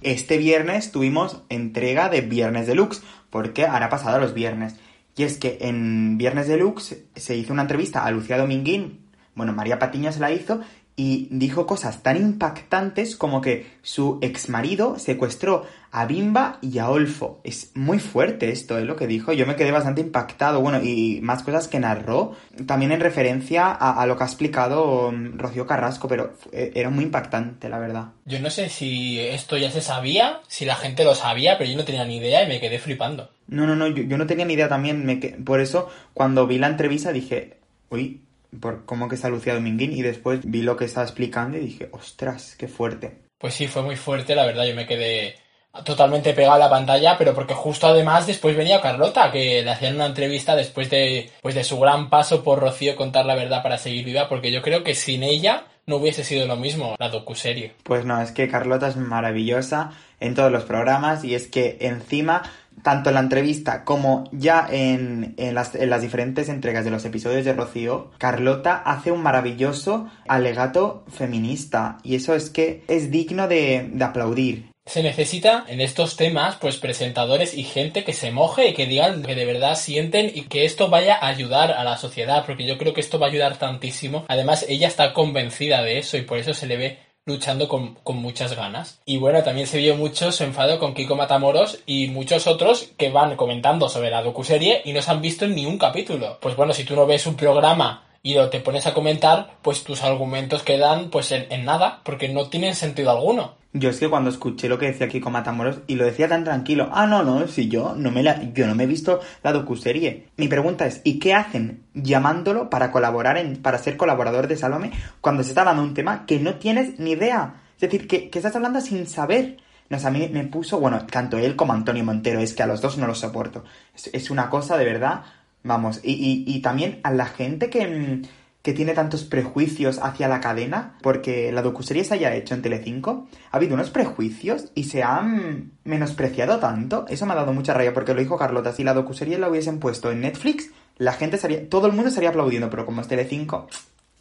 Este 0.00 0.38
viernes 0.38 0.90
tuvimos 0.90 1.42
entrega 1.50 2.08
de 2.08 2.22
Viernes 2.22 2.66
Deluxe, 2.66 3.02
porque 3.28 3.66
ahora 3.66 3.90
pasado 3.90 4.18
los 4.18 4.32
viernes. 4.32 4.76
Y 5.16 5.22
es 5.22 5.38
que 5.38 5.58
en 5.60 6.18
Viernes 6.18 6.48
Deluxe 6.48 7.04
se 7.14 7.36
hizo 7.36 7.52
una 7.52 7.62
entrevista 7.62 8.04
a 8.04 8.10
Lucía 8.10 8.38
Dominguín, 8.38 9.00
bueno, 9.34 9.52
María 9.52 9.78
Patiño 9.78 10.12
se 10.12 10.20
la 10.20 10.32
hizo, 10.32 10.60
y 10.96 11.28
dijo 11.30 11.66
cosas 11.66 12.02
tan 12.02 12.16
impactantes 12.16 13.16
como 13.16 13.40
que 13.40 13.66
su 13.82 14.18
exmarido 14.22 14.98
secuestró 14.98 15.66
a 15.90 16.06
Bimba 16.06 16.58
y 16.60 16.78
a 16.78 16.88
Olfo. 16.88 17.40
Es 17.44 17.70
muy 17.74 17.98
fuerte 17.98 18.50
esto, 18.50 18.78
¿eh? 18.78 18.84
Lo 18.84 18.96
que 18.96 19.06
dijo. 19.06 19.32
Yo 19.32 19.46
me 19.46 19.54
quedé 19.54 19.70
bastante 19.70 20.00
impactado. 20.00 20.60
Bueno, 20.60 20.80
y 20.82 21.20
más 21.22 21.42
cosas 21.42 21.68
que 21.68 21.78
narró. 21.78 22.36
También 22.66 22.90
en 22.90 23.00
referencia 23.00 23.70
a, 23.70 24.04
lo 24.06 24.16
que 24.16 24.24
ha 24.24 24.26
explicado 24.26 25.08
um, 25.08 25.38
Rocío 25.38 25.66
Carrasco, 25.66 26.08
pero 26.08 26.34
eh, 26.52 26.72
era 26.74 26.90
muy 26.90 27.04
impactante, 27.04 27.68
la 27.68 27.78
verdad. 27.78 28.08
Yo 28.24 28.40
no 28.40 28.50
sé 28.50 28.68
si 28.68 29.20
esto 29.20 29.56
ya 29.56 29.70
se 29.70 29.80
sabía, 29.80 30.40
si 30.48 30.64
la 30.64 30.74
gente 30.74 31.04
lo 31.04 31.14
sabía, 31.14 31.58
pero 31.58 31.70
yo 31.70 31.76
no 31.76 31.84
tenía 31.84 32.04
ni 32.04 32.16
idea 32.16 32.42
y 32.42 32.48
me 32.48 32.60
quedé 32.60 32.80
flipando. 32.80 33.30
No, 33.46 33.66
no, 33.66 33.76
no, 33.76 33.86
yo, 33.88 34.16
no 34.18 34.26
tenía 34.26 34.46
ni 34.46 34.54
idea 34.54 34.68
también. 34.68 35.06
Me 35.06 35.16
Por 35.16 35.60
eso, 35.60 35.88
cuando 36.12 36.46
vi 36.48 36.58
la 36.58 36.66
entrevista 36.66 37.12
dije, 37.12 37.58
uy, 37.90 38.23
por 38.60 38.84
cómo 38.84 39.08
que 39.08 39.14
está 39.14 39.28
Lucía 39.28 39.54
Dominguín 39.54 39.92
y 39.92 40.02
después 40.02 40.40
vi 40.44 40.62
lo 40.62 40.76
que 40.76 40.84
estaba 40.84 41.06
explicando 41.06 41.58
y 41.58 41.60
dije, 41.60 41.88
ostras, 41.92 42.56
qué 42.58 42.68
fuerte. 42.68 43.22
Pues 43.38 43.54
sí, 43.54 43.66
fue 43.66 43.82
muy 43.82 43.96
fuerte, 43.96 44.34
la 44.34 44.46
verdad, 44.46 44.64
yo 44.64 44.74
me 44.74 44.86
quedé 44.86 45.36
totalmente 45.84 46.34
pegado 46.34 46.54
a 46.54 46.58
la 46.58 46.70
pantalla, 46.70 47.16
pero 47.18 47.34
porque 47.34 47.54
justo 47.54 47.88
además 47.88 48.26
después 48.26 48.56
venía 48.56 48.80
Carlota, 48.80 49.32
que 49.32 49.62
le 49.62 49.70
hacían 49.70 49.96
una 49.96 50.06
entrevista 50.06 50.54
después 50.54 50.88
de, 50.88 51.30
pues 51.42 51.54
de 51.54 51.64
su 51.64 51.78
gran 51.80 52.10
paso 52.10 52.44
por 52.44 52.60
Rocío 52.60 52.94
contar 52.94 53.26
la 53.26 53.34
verdad 53.34 53.62
para 53.62 53.78
seguir 53.78 54.04
viva, 54.04 54.28
porque 54.28 54.52
yo 54.52 54.62
creo 54.62 54.84
que 54.84 54.94
sin 54.94 55.24
ella 55.24 55.64
no 55.86 55.96
hubiese 55.96 56.24
sido 56.24 56.46
lo 56.46 56.56
mismo 56.56 56.94
la 56.98 57.08
docuserie. 57.08 57.74
Pues 57.82 58.04
no, 58.04 58.20
es 58.22 58.32
que 58.32 58.48
Carlota 58.48 58.88
es 58.88 58.96
maravillosa 58.96 59.92
en 60.20 60.34
todos 60.34 60.52
los 60.52 60.64
programas 60.64 61.24
y 61.24 61.34
es 61.34 61.48
que 61.48 61.76
encima 61.80 62.42
tanto 62.82 63.10
en 63.10 63.14
la 63.14 63.20
entrevista 63.20 63.84
como 63.84 64.24
ya 64.32 64.66
en, 64.70 65.34
las, 65.36 65.72
diferentes 66.02 66.48
entregas 66.48 66.84
de 66.84 66.90
los 66.90 67.04
episodios 67.04 67.44
de 67.44 67.52
Rocío, 67.52 68.10
Carlota 68.18 68.76
hace 68.76 69.10
un 69.10 69.22
maravilloso 69.22 70.08
alegato 70.28 71.04
feminista 71.08 71.98
y 72.02 72.14
eso 72.14 72.34
es 72.34 72.50
que 72.50 72.84
es 72.88 73.10
digno 73.10 73.48
de, 73.48 73.90
de 73.92 74.04
aplaudir. 74.04 74.74
Se 74.86 75.02
necesita 75.02 75.64
en 75.66 75.80
estos 75.80 76.16
temas, 76.16 76.56
pues 76.56 76.76
presentadores 76.76 77.56
y 77.56 77.64
gente 77.64 78.04
que 78.04 78.12
se 78.12 78.32
moje 78.32 78.68
y 78.68 78.74
que 78.74 78.84
digan 78.84 79.22
que 79.22 79.34
de 79.34 79.46
verdad 79.46 79.76
sienten 79.76 80.30
y 80.34 80.42
que 80.42 80.66
esto 80.66 80.90
vaya 80.90 81.14
a 81.14 81.28
ayudar 81.28 81.72
a 81.72 81.84
la 81.84 81.96
sociedad, 81.96 82.44
porque 82.44 82.66
yo 82.66 82.76
creo 82.76 82.92
que 82.92 83.00
esto 83.00 83.18
va 83.18 83.28
a 83.28 83.30
ayudar 83.30 83.56
tantísimo. 83.56 84.26
Además, 84.28 84.66
ella 84.68 84.86
está 84.86 85.14
convencida 85.14 85.82
de 85.82 85.98
eso 85.98 86.18
y 86.18 86.22
por 86.22 86.36
eso 86.36 86.52
se 86.52 86.66
le 86.66 86.76
ve 86.76 86.98
luchando 87.26 87.68
con, 87.68 87.96
muchas 88.16 88.54
ganas. 88.54 89.00
Y 89.06 89.16
bueno, 89.16 89.42
también 89.42 89.66
se 89.66 89.78
vio 89.78 89.96
mucho 89.96 90.30
su 90.30 90.44
enfado 90.44 90.78
con 90.78 90.94
Kiko 90.94 91.16
Matamoros 91.16 91.78
y 91.86 92.08
muchos 92.08 92.46
otros 92.46 92.90
que 92.98 93.10
van 93.10 93.36
comentando 93.36 93.88
sobre 93.88 94.10
la 94.10 94.22
docuserie 94.22 94.82
y 94.84 94.92
no 94.92 95.00
se 95.00 95.10
han 95.10 95.22
visto 95.22 95.46
en 95.46 95.54
ni 95.54 95.64
un 95.64 95.78
capítulo. 95.78 96.38
Pues 96.40 96.54
bueno, 96.54 96.74
si 96.74 96.84
tú 96.84 96.94
no 96.94 97.06
ves 97.06 97.26
un 97.26 97.36
programa 97.36 98.04
y 98.24 98.34
lo 98.34 98.50
te 98.50 98.58
pones 98.58 98.88
a 98.88 98.94
comentar, 98.94 99.58
pues 99.62 99.84
tus 99.84 100.02
argumentos 100.02 100.64
quedan 100.64 101.10
pues 101.10 101.30
en 101.30 101.64
nada, 101.64 102.00
porque 102.02 102.28
no 102.28 102.48
tienen 102.48 102.74
sentido 102.74 103.12
alguno. 103.12 103.54
Yo 103.76 103.90
es 103.90 103.98
que 103.98 104.08
cuando 104.08 104.30
escuché 104.30 104.68
lo 104.68 104.78
que 104.78 104.86
decía 104.86 105.08
Kiko 105.08 105.30
Matamoros 105.30 105.80
y 105.88 105.96
lo 105.96 106.04
decía 106.04 106.28
tan 106.28 106.44
tranquilo, 106.44 106.90
ah, 106.92 107.08
no, 107.08 107.24
no, 107.24 107.48
si 107.48 107.68
yo 107.68 107.96
no 107.96 108.12
me 108.12 108.22
la, 108.22 108.40
yo 108.52 108.68
no 108.68 108.76
me 108.76 108.84
he 108.84 108.86
visto 108.86 109.18
la 109.42 109.52
docuserie. 109.52 110.28
Mi 110.36 110.46
pregunta 110.46 110.86
es, 110.86 111.00
¿y 111.02 111.18
qué 111.18 111.34
hacen 111.34 111.82
llamándolo 111.92 112.70
para 112.70 112.92
colaborar 112.92 113.36
en, 113.36 113.56
para 113.60 113.78
ser 113.78 113.96
colaborador 113.96 114.46
de 114.46 114.56
Salome 114.56 114.92
cuando 115.20 115.42
se 115.42 115.48
está 115.48 115.62
hablando 115.62 115.82
de 115.82 115.88
un 115.88 115.94
tema 115.94 116.24
que 116.24 116.38
no 116.38 116.54
tienes 116.54 117.00
ni 117.00 117.10
idea? 117.10 117.62
Es 117.74 117.80
decir, 117.80 118.06
que, 118.06 118.30
estás 118.32 118.54
hablando 118.54 118.80
sin 118.80 119.08
saber. 119.08 119.56
No, 119.90 119.98
a 119.98 120.10
mí 120.10 120.30
me 120.32 120.44
puso, 120.44 120.78
bueno, 120.78 121.04
tanto 121.06 121.36
él 121.36 121.56
como 121.56 121.72
Antonio 121.72 122.04
Montero, 122.04 122.38
es 122.38 122.54
que 122.54 122.62
a 122.62 122.68
los 122.68 122.80
dos 122.80 122.96
no 122.96 123.08
los 123.08 123.18
soporto. 123.18 123.64
Es, 124.12 124.30
una 124.30 124.50
cosa 124.50 124.78
de 124.78 124.84
verdad, 124.84 125.24
vamos, 125.64 126.00
y, 126.04 126.12
y, 126.12 126.44
y 126.46 126.60
también 126.60 127.00
a 127.02 127.10
la 127.10 127.26
gente 127.26 127.68
que 127.68 127.86
mm, 127.86 128.22
que 128.64 128.72
tiene 128.72 128.94
tantos 128.94 129.24
prejuicios 129.24 129.98
hacia 130.02 130.26
la 130.26 130.40
cadena, 130.40 130.96
porque 131.02 131.52
la 131.52 131.60
docuserie 131.60 132.02
se 132.02 132.14
haya 132.14 132.34
hecho 132.34 132.54
en 132.54 132.62
Telecinco, 132.62 133.28
ha 133.50 133.58
habido 133.58 133.74
unos 133.74 133.90
prejuicios 133.90 134.72
y 134.74 134.84
se 134.84 135.02
han 135.02 135.72
menospreciado 135.84 136.58
tanto. 136.60 137.04
Eso 137.10 137.26
me 137.26 137.34
ha 137.34 137.36
dado 137.36 137.52
mucha 137.52 137.74
rabia, 137.74 137.92
porque 137.92 138.14
lo 138.14 138.20
dijo 138.20 138.38
Carlota, 138.38 138.72
si 138.72 138.82
la 138.82 138.94
docuserie 138.94 139.36
la 139.36 139.50
hubiesen 139.50 139.80
puesto 139.80 140.10
en 140.10 140.22
Netflix, 140.22 140.70
la 140.96 141.12
gente 141.12 141.36
sería, 141.36 141.68
todo 141.68 141.88
el 141.88 141.92
mundo 141.92 142.08
estaría 142.08 142.30
aplaudiendo, 142.30 142.70
pero 142.70 142.86
como 142.86 143.02
es 143.02 143.08
Telecinco, 143.08 143.68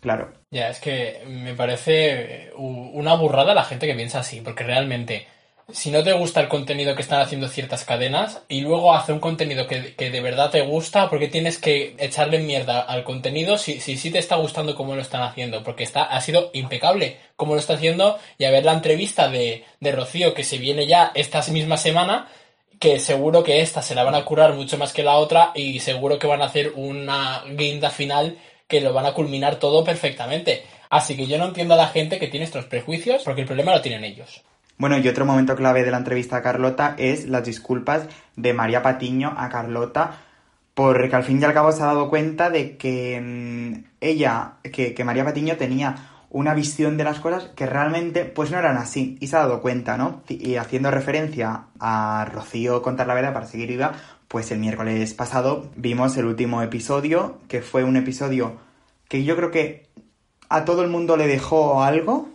claro. 0.02 0.34
Ya, 0.52 0.68
es 0.68 0.82
que 0.82 1.24
me 1.26 1.54
parece 1.54 2.52
una 2.58 3.14
burrada 3.14 3.54
la 3.54 3.64
gente 3.64 3.88
que 3.88 3.96
piensa 3.96 4.20
así, 4.20 4.42
porque 4.42 4.66
realmente 4.66 5.26
si 5.72 5.92
no 5.92 6.04
te 6.04 6.12
gusta 6.14 6.42
el 6.42 6.50
contenido 6.50 6.96
que 6.96 7.02
están 7.02 7.22
haciendo 7.22 7.48
ciertas 7.48 7.86
cadenas 7.86 8.42
y 8.50 8.62
luego 8.62 8.94
hace 8.94 9.14
un 9.14 9.20
contenido 9.20 9.66
que, 9.66 9.96
de 9.98 10.22
verdad 10.22 10.52
te 10.52 10.62
gusta, 10.62 11.10
porque 11.10 11.30
tienes 11.30 11.58
que 11.58 11.96
echarle 12.00 12.40
mierda 12.40 12.82
al 12.82 13.04
contenido 13.04 13.58
si 13.58 13.80
sí 13.80 13.96
si, 13.96 14.12
te 14.12 14.20
está 14.20 14.36
gustando 14.36 14.76
cómo 14.76 14.96
lo 14.96 15.02
están 15.02 15.24
haciendo, 15.24 15.64
porque 15.64 15.84
está, 15.84 16.04
ha 16.04 16.20
sido 16.22 16.50
impecable 16.54 17.18
cómo 17.36 17.54
lo 17.54 17.60
está 17.60 17.76
haciendo 17.76 18.20
y 18.38 18.44
a 18.46 18.52
ver 18.52 18.66
la 18.66 18.74
entrevista 18.74 19.30
de, 19.30 19.64
de 19.80 19.92
Rocío 19.92 20.34
que 20.34 20.44
se 20.44 20.58
viene 20.58 20.86
ya 20.86 21.12
esta 21.16 21.42
misma 21.52 21.78
semana, 21.78 22.28
que 22.80 23.00
seguro 23.00 23.44
que 23.44 23.62
esta 23.62 23.82
se 23.82 23.96
la 23.96 24.04
van 24.04 24.16
a 24.16 24.26
curar 24.26 24.54
mucho 24.54 24.78
más 24.78 24.92
que 24.92 25.04
la 25.04 25.16
otra 25.16 25.52
y 25.56 25.80
seguro 25.80 26.20
que 26.20 26.28
van 26.28 26.42
a 26.42 26.46
hacer 26.46 26.74
una 26.76 27.44
guinda 27.48 27.90
final 27.90 28.38
que 28.68 28.82
lo 28.82 28.92
van 28.92 29.06
a 29.06 29.14
culminar 29.14 29.56
todo 29.56 29.84
perfectamente. 29.84 30.64
Así 30.90 31.16
que 31.16 31.26
yo 31.26 31.38
no 31.38 31.46
entiendo 31.46 31.74
a 31.74 31.78
la 31.78 31.88
gente 31.88 32.20
que 32.20 32.28
tiene 32.28 32.46
estos 32.46 32.66
prejuicios 32.66 33.24
porque 33.24 33.42
el 33.42 33.48
problema 33.48 33.72
lo 33.72 33.82
tienen 33.82 34.04
ellos. 34.04 34.44
Bueno, 34.78 34.98
y 34.98 35.08
otro 35.08 35.26
momento 35.26 35.56
clave 35.56 35.84
de 35.84 35.92
la 35.92 35.98
entrevista 35.98 36.38
a 36.38 36.42
Carlota 36.42 36.96
es 36.98 37.28
las 37.28 37.46
disculpas 37.46 38.08
de 38.36 38.54
María 38.54 38.82
Patiño 38.82 39.34
a 39.38 39.50
Carlota, 39.50 40.18
porque 40.74 41.16
al 41.16 41.24
fin 41.24 41.40
y 41.40 41.44
al 41.44 41.54
cabo 41.54 41.72
se 41.72 41.84
ha 41.84 41.88
dado 41.88 42.10
cuenta 42.10 42.50
de 42.50 42.78
que 42.78 43.22
mm, 43.22 43.86
ella, 44.02 44.54
que, 44.64 45.04
María 45.04 45.26
Patiño 45.26 45.58
tenía 45.58 46.10
una 46.32 46.56
visión 46.56 46.98
de 46.98 47.04
las 47.04 47.20
cosas 47.20 47.52
que 47.56 47.68
realmente 47.68 48.26
pues 48.26 48.50
no 48.50 48.58
eran 48.58 48.78
así 48.78 49.18
y 49.22 49.28
se 49.28 49.36
ha 49.36 49.40
dado 49.40 49.62
cuenta, 49.62 49.98
¿no? 49.98 50.24
Y 50.28 50.56
haciendo 50.56 50.90
referencia 50.90 51.66
a 51.80 52.26
Rocío 52.26 52.82
contar 52.82 53.06
la 53.06 53.14
verdad 53.14 53.34
para 53.34 53.46
seguir 53.46 53.70
viva, 53.70 53.94
pues 54.28 54.52
el 54.52 54.58
miércoles 54.58 55.14
pasado 55.14 55.70
vimos 55.76 56.18
el 56.18 56.26
último 56.26 56.64
episodio, 56.64 57.38
que 57.48 57.62
fue 57.62 57.84
un 57.84 57.98
episodio 57.98 58.58
que 59.08 59.24
yo 59.24 59.36
creo 59.36 59.52
que 59.52 59.88
a 60.50 60.66
todo 60.66 60.82
el 60.82 60.90
mundo 60.90 61.18
le 61.18 61.28
dejó 61.28 61.84
algo, 61.84 62.30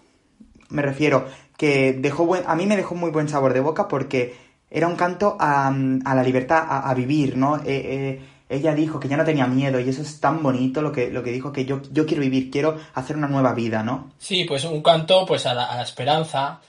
me 0.71 0.83
refiero 0.83 1.27
que 1.59 1.93
dejó 1.93 2.25
buen, 2.25 2.45
a 2.47 2.55
mí 2.55 2.65
me 2.65 2.77
dejó 2.77 2.95
muy 2.95 3.11
buen 3.11 3.29
sabor 3.29 3.53
de 3.53 3.61
boca 3.61 3.89
porque 3.89 4.37
era 4.71 4.87
un 4.87 4.95
canto 4.97 5.37
a, 5.41 5.71
la 5.75 6.23
libertad, 6.23 6.65
a, 6.69 6.95
vivir, 6.95 7.37
¿no? 7.37 7.57
Eh, 7.57 7.63
eh, 7.67 8.21
ella 8.49 8.75
dijo 8.75 9.01
que 9.01 9.09
ya 9.09 9.17
no 9.17 9.25
tenía 9.25 9.47
miedo 9.47 9.81
y 9.81 9.89
eso 9.89 10.01
es 10.01 10.21
tan 10.21 10.43
bonito 10.43 10.81
lo 10.81 10.93
que, 10.93 11.11
lo 11.11 11.23
que 11.23 11.33
dijo, 11.33 11.53
que 11.53 11.65
yo, 11.65 11.83
yo 11.91 12.07
quiero 12.07 12.23
vivir, 12.23 12.51
quiero 12.51 12.79
hacer 12.95 13.17
una 13.17 13.27
nueva 13.27 13.55
vida, 13.55 13.83
¿no? 13.83 14.13
Sí, 14.19 14.45
pues 14.45 14.65
un 14.65 14.83
canto 14.83 15.27
pues 15.27 15.47
a 15.47 15.55
la, 15.55 15.83
esperanza, 15.83 16.61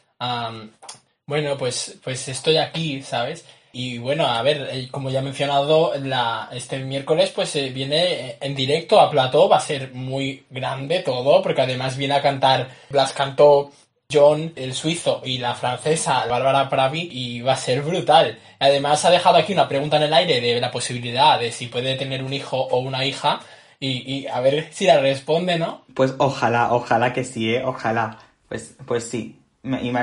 bueno, 1.27 1.55
pues, 1.55 1.99
pues 2.03 2.27
estoy 2.27 2.57
aquí, 2.57 3.03
¿sabes? 3.03 3.45
Y 3.71 3.99
bueno, 3.99 4.25
a 4.25 4.41
ver, 4.41 4.67
eh, 4.71 4.87
como 4.89 5.11
ya 5.11 5.19
he 5.19 5.21
mencionado, 5.21 5.93
la, 6.01 6.49
este 6.51 6.79
miércoles 6.79 7.31
pues 7.35 7.53
viene 7.71 8.37
en 8.41 8.55
directo 8.55 8.99
a 8.99 9.11
Plató, 9.11 9.47
va 9.47 9.57
a 9.57 9.61
ser 9.61 9.93
muy 9.93 10.45
grande 10.49 11.01
todo, 11.01 11.43
porque 11.43 11.61
además 11.61 11.95
viene 11.95 12.15
a 12.15 12.23
cantar, 12.23 12.69
Blas 12.89 13.13
cantó 13.13 13.71
John, 14.11 14.53
el 14.55 14.73
suizo, 14.73 15.21
y 15.23 15.37
la 15.37 15.53
francesa, 15.53 16.25
Bárbara 16.25 16.67
Pravi, 16.67 17.09
y 17.11 17.41
va 17.41 17.53
a 17.53 17.57
ser 17.57 17.83
brutal. 17.83 18.39
Además, 18.57 19.05
ha 19.05 19.11
dejado 19.11 19.37
aquí 19.37 19.53
una 19.53 19.69
pregunta 19.69 19.97
en 19.97 20.03
el 20.03 20.13
aire 20.15 20.41
de 20.41 20.59
la 20.59 20.71
posibilidad 20.71 21.39
de 21.39 21.51
si 21.51 21.67
puede 21.67 21.95
tener 21.95 22.23
un 22.23 22.33
hijo 22.33 22.57
o 22.57 22.79
una 22.79 23.05
hija, 23.05 23.39
y, 23.79 24.25
a 24.25 24.39
ver 24.41 24.69
si 24.71 24.87
la 24.87 24.99
responde, 24.99 25.59
¿no? 25.59 25.85
Pues 25.93 26.15
ojalá, 26.17 26.73
ojalá 26.73 27.13
que 27.13 27.23
sí, 27.23 27.53
¿eh? 27.53 27.63
Ojalá. 27.63 28.17
Pues, 28.47 28.75
pues 28.85 29.03
sí. 29.03 29.39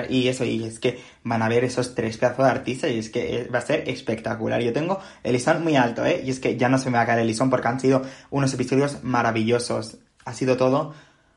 Y, 0.09 0.29
eso, 0.29 0.45
y 0.45 0.63
es 0.63 0.79
que 0.79 1.01
van 1.25 1.43
a 1.43 1.49
ver 1.49 1.65
esos 1.65 1.95
tres 1.97 2.17
pedazos 2.17 2.45
de 2.45 2.51
artistas 2.51 2.91
y 2.93 2.99
es 2.99 3.11
que 3.11 3.41
eh, 3.41 3.49
va 3.49 3.59
a 3.59 3.63
ser 3.63 3.89
espectacular. 3.89 4.63
Yo 4.63 4.73
tengo 4.73 5.01
el 5.25 5.33
listón 5.33 5.65
muy 5.65 5.77
alto, 5.77 6.07
¿eh? 6.07 6.23
Y 6.25 6.31
es 6.31 6.39
que 6.39 6.57
ya 6.57 6.69
no 6.69 6.79
se 6.79 6.91
me 6.91 6.97
va 6.97 7.03
a 7.03 7.07
caer 7.07 7.19
el 7.19 7.27
listón 7.27 7.51
porque 7.51 7.69
han 7.69 7.81
sido 7.81 8.03
unos 8.31 8.55
episodios 8.55 9.03
maravillosos. 9.03 9.99
Ha 10.25 10.33
sido 10.33 10.57
todo 10.57 10.95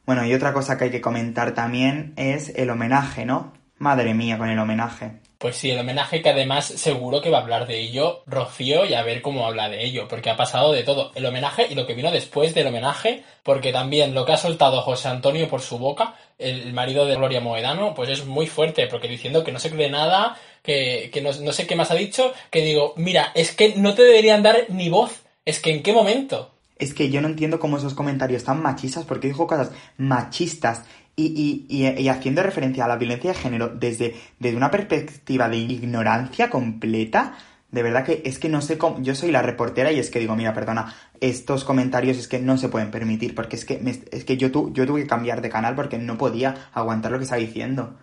bueno, 0.09 0.25
y 0.25 0.33
otra 0.33 0.53
cosa 0.53 0.75
que 0.75 0.85
hay 0.85 0.89
que 0.89 1.01
comentar 1.01 1.53
también 1.53 2.15
es 2.17 2.49
el 2.55 2.71
homenaje, 2.71 3.27
¿no? 3.27 3.53
Madre 3.77 4.15
mía 4.15 4.39
con 4.39 4.49
el 4.49 4.57
homenaje. 4.57 5.19
Pues 5.37 5.57
sí, 5.57 5.69
el 5.69 5.77
homenaje 5.77 6.23
que 6.23 6.29
además 6.29 6.65
seguro 6.65 7.21
que 7.21 7.29
va 7.29 7.37
a 7.37 7.41
hablar 7.41 7.67
de 7.67 7.79
ello 7.79 8.23
Rocío 8.25 8.85
y 8.85 8.95
a 8.95 9.03
ver 9.03 9.21
cómo 9.21 9.45
habla 9.45 9.69
de 9.69 9.85
ello, 9.85 10.07
porque 10.07 10.31
ha 10.31 10.35
pasado 10.35 10.71
de 10.71 10.81
todo. 10.81 11.11
El 11.13 11.27
homenaje 11.27 11.67
y 11.69 11.75
lo 11.75 11.85
que 11.85 11.93
vino 11.93 12.09
después 12.09 12.55
del 12.55 12.65
homenaje, 12.65 13.23
porque 13.43 13.71
también 13.71 14.15
lo 14.15 14.25
que 14.25 14.31
ha 14.31 14.37
soltado 14.37 14.81
José 14.81 15.09
Antonio 15.09 15.47
por 15.47 15.61
su 15.61 15.77
boca, 15.77 16.15
el 16.39 16.73
marido 16.73 17.05
de 17.05 17.15
Gloria 17.15 17.39
Moedano, 17.39 17.93
pues 17.93 18.09
es 18.09 18.25
muy 18.25 18.47
fuerte, 18.47 18.87
porque 18.87 19.07
diciendo 19.07 19.43
que 19.43 19.51
no 19.51 19.59
se 19.59 19.69
cree 19.69 19.91
nada, 19.91 20.39
que, 20.63 21.11
que 21.13 21.21
no, 21.21 21.29
no 21.33 21.53
sé 21.53 21.67
qué 21.67 21.75
más 21.75 21.91
ha 21.91 21.93
dicho, 21.93 22.33
que 22.49 22.63
digo, 22.63 22.95
mira, 22.97 23.31
es 23.35 23.55
que 23.55 23.75
no 23.75 23.93
te 23.93 24.01
deberían 24.01 24.41
dar 24.41 24.65
ni 24.69 24.89
voz, 24.89 25.23
es 25.45 25.59
que 25.59 25.69
en 25.69 25.83
qué 25.83 25.93
momento. 25.93 26.55
Es 26.79 26.93
que 26.93 27.09
yo 27.11 27.21
no 27.21 27.27
entiendo 27.27 27.59
cómo 27.59 27.77
esos 27.77 27.93
comentarios 27.93 28.43
tan 28.45 28.61
machistas, 28.63 29.05
porque 29.05 29.27
dijo 29.27 29.47
cosas 29.47 29.71
machistas 29.97 30.83
y, 31.15 31.65
y, 31.69 31.85
y, 31.85 32.01
y 32.01 32.09
haciendo 32.09 32.41
referencia 32.41 32.85
a 32.85 32.87
la 32.87 32.95
violencia 32.97 33.31
de 33.33 33.37
género 33.37 33.67
desde, 33.69 34.15
desde 34.39 34.57
una 34.57 34.71
perspectiva 34.71 35.49
de 35.49 35.57
ignorancia 35.57 36.49
completa. 36.49 37.35
De 37.71 37.83
verdad 37.83 38.05
que 38.05 38.21
es 38.25 38.39
que 38.39 38.49
no 38.49 38.61
sé 38.61 38.77
cómo. 38.77 39.01
Yo 39.01 39.13
soy 39.13 39.29
la 39.31 39.41
reportera 39.43 39.91
y 39.91 39.99
es 39.99 40.09
que 40.09 40.19
digo, 40.19 40.35
mira, 40.35 40.53
perdona, 40.53 40.95
estos 41.21 41.65
comentarios 41.65 42.17
es 42.17 42.27
que 42.27 42.39
no 42.39 42.57
se 42.57 42.69
pueden 42.69 42.91
permitir, 42.91 43.35
porque 43.35 43.57
es 43.57 43.65
que, 43.65 43.77
me- 43.79 43.91
es 44.11 44.23
que 44.25 44.37
yo, 44.37 44.51
tu, 44.51 44.73
yo 44.73 44.87
tuve 44.87 45.01
que 45.03 45.07
cambiar 45.07 45.41
de 45.41 45.49
canal 45.49 45.75
porque 45.75 45.97
no 45.99 46.17
podía 46.17 46.69
aguantar 46.73 47.11
lo 47.11 47.17
que 47.19 47.25
estaba 47.25 47.41
diciendo. 47.41 47.95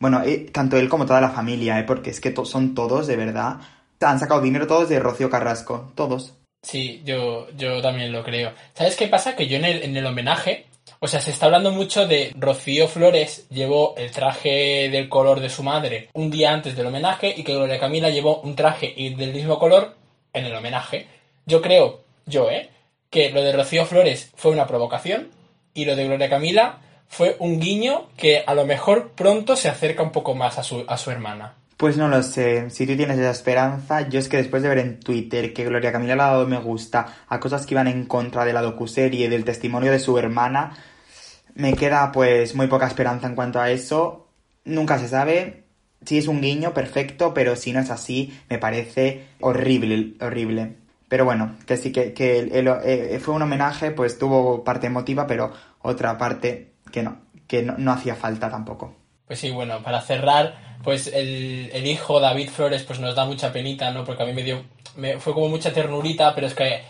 Bueno, 0.00 0.22
eh, 0.24 0.50
tanto 0.52 0.76
él 0.78 0.88
como 0.88 1.06
toda 1.06 1.20
la 1.22 1.30
familia, 1.30 1.78
¿eh? 1.80 1.84
porque 1.84 2.10
es 2.10 2.20
que 2.20 2.34
son 2.44 2.74
todos, 2.74 3.06
de 3.08 3.16
verdad. 3.16 3.60
Han 4.00 4.18
sacado 4.20 4.40
dinero 4.42 4.66
todos 4.66 4.88
de 4.90 5.00
Rocío 5.00 5.30
Carrasco, 5.30 5.92
todos. 5.96 6.41
Sí, 6.62 7.02
yo, 7.04 7.48
yo 7.56 7.82
también 7.82 8.12
lo 8.12 8.22
creo. 8.22 8.52
¿Sabes 8.74 8.96
qué 8.96 9.08
pasa? 9.08 9.34
Que 9.34 9.48
yo 9.48 9.56
en 9.56 9.64
el, 9.64 9.82
en 9.82 9.96
el 9.96 10.06
homenaje, 10.06 10.66
o 11.00 11.08
sea, 11.08 11.20
se 11.20 11.32
está 11.32 11.46
hablando 11.46 11.72
mucho 11.72 12.06
de 12.06 12.32
Rocío 12.38 12.86
Flores 12.86 13.48
llevó 13.50 13.94
el 13.96 14.12
traje 14.12 14.88
del 14.88 15.08
color 15.08 15.40
de 15.40 15.50
su 15.50 15.64
madre 15.64 16.08
un 16.12 16.30
día 16.30 16.52
antes 16.52 16.76
del 16.76 16.86
homenaje 16.86 17.34
y 17.36 17.42
que 17.42 17.54
Gloria 17.54 17.80
Camila 17.80 18.10
llevó 18.10 18.40
un 18.40 18.54
traje 18.54 18.94
del 18.96 19.32
mismo 19.32 19.58
color 19.58 19.96
en 20.32 20.46
el 20.46 20.54
homenaje. 20.54 21.08
Yo 21.44 21.60
creo, 21.60 22.04
yo, 22.26 22.50
¿eh? 22.50 22.70
Que 23.10 23.30
lo 23.30 23.42
de 23.42 23.52
Rocío 23.52 23.84
Flores 23.84 24.30
fue 24.36 24.52
una 24.52 24.66
provocación 24.66 25.30
y 25.74 25.84
lo 25.84 25.96
de 25.96 26.04
Gloria 26.04 26.30
Camila 26.30 26.78
fue 27.08 27.36
un 27.40 27.58
guiño 27.58 28.08
que 28.16 28.44
a 28.46 28.54
lo 28.54 28.64
mejor 28.64 29.10
pronto 29.10 29.56
se 29.56 29.68
acerca 29.68 30.02
un 30.02 30.12
poco 30.12 30.34
más 30.34 30.58
a 30.58 30.62
su, 30.62 30.84
a 30.86 30.96
su 30.96 31.10
hermana. 31.10 31.56
Pues 31.82 31.96
no 31.96 32.06
lo 32.06 32.22
sé, 32.22 32.70
si 32.70 32.86
tú 32.86 32.94
tienes 32.94 33.18
esa 33.18 33.32
esperanza, 33.32 34.08
yo 34.08 34.20
es 34.20 34.28
que 34.28 34.36
después 34.36 34.62
de 34.62 34.68
ver 34.68 34.78
en 34.78 35.00
Twitter 35.00 35.52
que 35.52 35.64
Gloria 35.64 35.90
Camila 35.90 36.14
le 36.14 36.22
ha 36.22 36.26
dado 36.26 36.46
me 36.46 36.60
gusta 36.60 37.24
a 37.26 37.40
cosas 37.40 37.66
que 37.66 37.74
iban 37.74 37.88
en 37.88 38.06
contra 38.06 38.44
de 38.44 38.52
la 38.52 38.62
docuserie, 38.62 39.28
del 39.28 39.44
testimonio 39.44 39.90
de 39.90 39.98
su 39.98 40.16
hermana, 40.16 40.76
me 41.56 41.74
queda 41.74 42.12
pues 42.12 42.54
muy 42.54 42.68
poca 42.68 42.86
esperanza 42.86 43.26
en 43.26 43.34
cuanto 43.34 43.60
a 43.60 43.68
eso. 43.72 44.28
Nunca 44.64 44.96
se 45.00 45.08
sabe, 45.08 45.64
si 46.06 46.18
es 46.18 46.28
un 46.28 46.40
guiño, 46.40 46.72
perfecto, 46.72 47.34
pero 47.34 47.56
si 47.56 47.72
no 47.72 47.80
es 47.80 47.90
así, 47.90 48.32
me 48.48 48.58
parece 48.58 49.30
horrible, 49.40 50.14
horrible. 50.20 50.76
Pero 51.08 51.24
bueno, 51.24 51.56
que 51.66 51.76
sí 51.76 51.90
que, 51.90 52.12
que 52.12 52.48
eh, 52.52 53.18
fue 53.18 53.34
un 53.34 53.42
homenaje, 53.42 53.90
pues 53.90 54.20
tuvo 54.20 54.62
parte 54.62 54.86
emotiva, 54.86 55.26
pero 55.26 55.52
otra 55.80 56.16
parte 56.16 56.74
que 56.92 57.02
no, 57.02 57.22
que 57.48 57.64
no, 57.64 57.74
no 57.76 57.90
hacía 57.90 58.14
falta 58.14 58.48
tampoco. 58.48 58.94
Pues 59.26 59.40
sí, 59.40 59.50
bueno, 59.50 59.82
para 59.82 60.00
cerrar, 60.02 60.71
pues 60.82 61.06
el, 61.08 61.70
el 61.72 61.86
hijo 61.86 62.20
David 62.20 62.50
Flores 62.50 62.82
pues 62.82 62.98
nos 62.98 63.14
da 63.14 63.24
mucha 63.24 63.52
penita, 63.52 63.90
¿no? 63.90 64.04
Porque 64.04 64.22
a 64.22 64.26
mí 64.26 64.32
me 64.32 64.42
dio, 64.42 64.64
me, 64.96 65.18
fue 65.18 65.32
como 65.32 65.48
mucha 65.48 65.72
ternurita, 65.72 66.34
pero 66.34 66.46
es 66.46 66.54
que 66.54 66.82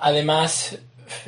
además 0.00 0.78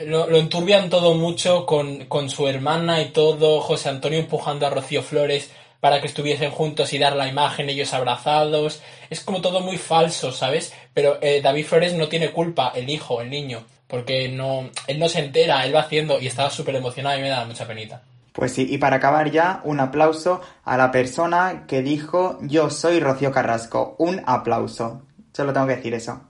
lo, 0.05 0.27
lo 0.27 0.39
enturbian 0.39 0.91
todo 0.91 1.15
mucho 1.15 1.67
con, 1.67 2.07
con 2.07 2.31
su 2.31 2.49
hermana 2.49 3.03
y 3.03 3.07
todo, 3.07 3.61
José 3.61 3.89
Antonio 3.89 4.19
empujando 4.19 4.67
a 4.67 4.71
Rocío 4.71 5.03
Flores 5.03 5.51
para 5.81 6.01
que 6.01 6.07
estuviesen 6.07 6.53
juntos 6.53 6.93
y 6.93 6.99
dar 6.99 7.17
la 7.17 7.27
imagen, 7.27 7.69
ellos 7.69 7.93
abrazados. 7.93 8.81
Es 9.11 9.21
como 9.21 9.41
todo 9.41 9.61
muy 9.61 9.79
falso, 9.79 10.31
¿sabes? 10.31 10.73
Pero 10.95 11.19
eh, 11.21 11.41
David 11.43 11.67
Flores 11.67 11.95
no 11.95 12.09
tiene 12.09 12.31
culpa, 12.31 12.73
el 12.77 12.89
hijo, 12.89 13.21
el 13.21 13.31
niño, 13.31 13.65
porque 13.89 14.29
no, 14.29 14.71
él 14.87 15.01
no 15.01 15.09
se 15.09 15.19
entera, 15.19 15.65
él 15.65 15.75
va 15.75 15.81
haciendo 15.81 16.21
y 16.21 16.29
estaba 16.29 16.51
súper 16.51 16.77
emocionado 16.77 17.19
y 17.19 17.23
me 17.23 17.29
da 17.29 17.45
mucha 17.45 17.67
penita. 17.67 18.03
Pues 18.33 18.53
sí, 18.53 18.67
y 18.69 18.79
para 18.79 18.97
acabar 18.97 19.31
ya, 19.31 19.61
un 19.65 19.81
aplauso 19.81 20.41
a 20.65 20.77
la 20.77 20.91
persona 20.91 21.65
que 21.67 21.83
dijo 21.83 22.39
yo 22.41 22.71
soy 22.71 22.99
Rocío 23.01 23.31
Carrasco. 23.31 23.95
Un 23.99 24.23
aplauso. 24.27 25.03
Solo 25.33 25.53
tengo 25.53 25.67
que 25.67 25.77
decir 25.77 25.95
eso. 25.95 26.23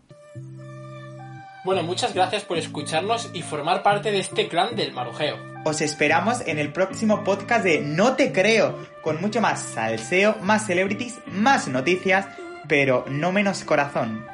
Bueno, 1.65 1.85
muchas 1.85 2.12
gracias 2.12 2.43
por 2.43 2.59
escucharnos 2.59 3.31
y 3.33 3.43
formar 3.43 3.85
parte 3.85 4.11
de 4.11 4.19
este 4.19 4.49
clan 4.49 4.75
del 4.75 4.93
marujeo. 4.93 5.37
Os 5.65 5.81
esperamos 5.81 6.41
en 6.47 6.59
el 6.59 6.73
próximo 6.73 7.23
podcast 7.23 7.62
de 7.62 7.81
No 7.81 8.17
Te 8.17 8.33
Creo, 8.33 8.77
con 9.01 9.21
mucho 9.21 9.41
más 9.41 9.61
salseo, 9.61 10.35
más 10.43 10.67
celebrities, 10.67 11.21
más 11.27 11.69
noticias, 11.69 12.27
pero 12.67 13.05
no 13.09 13.31
menos 13.31 13.62
corazón. 13.62 14.32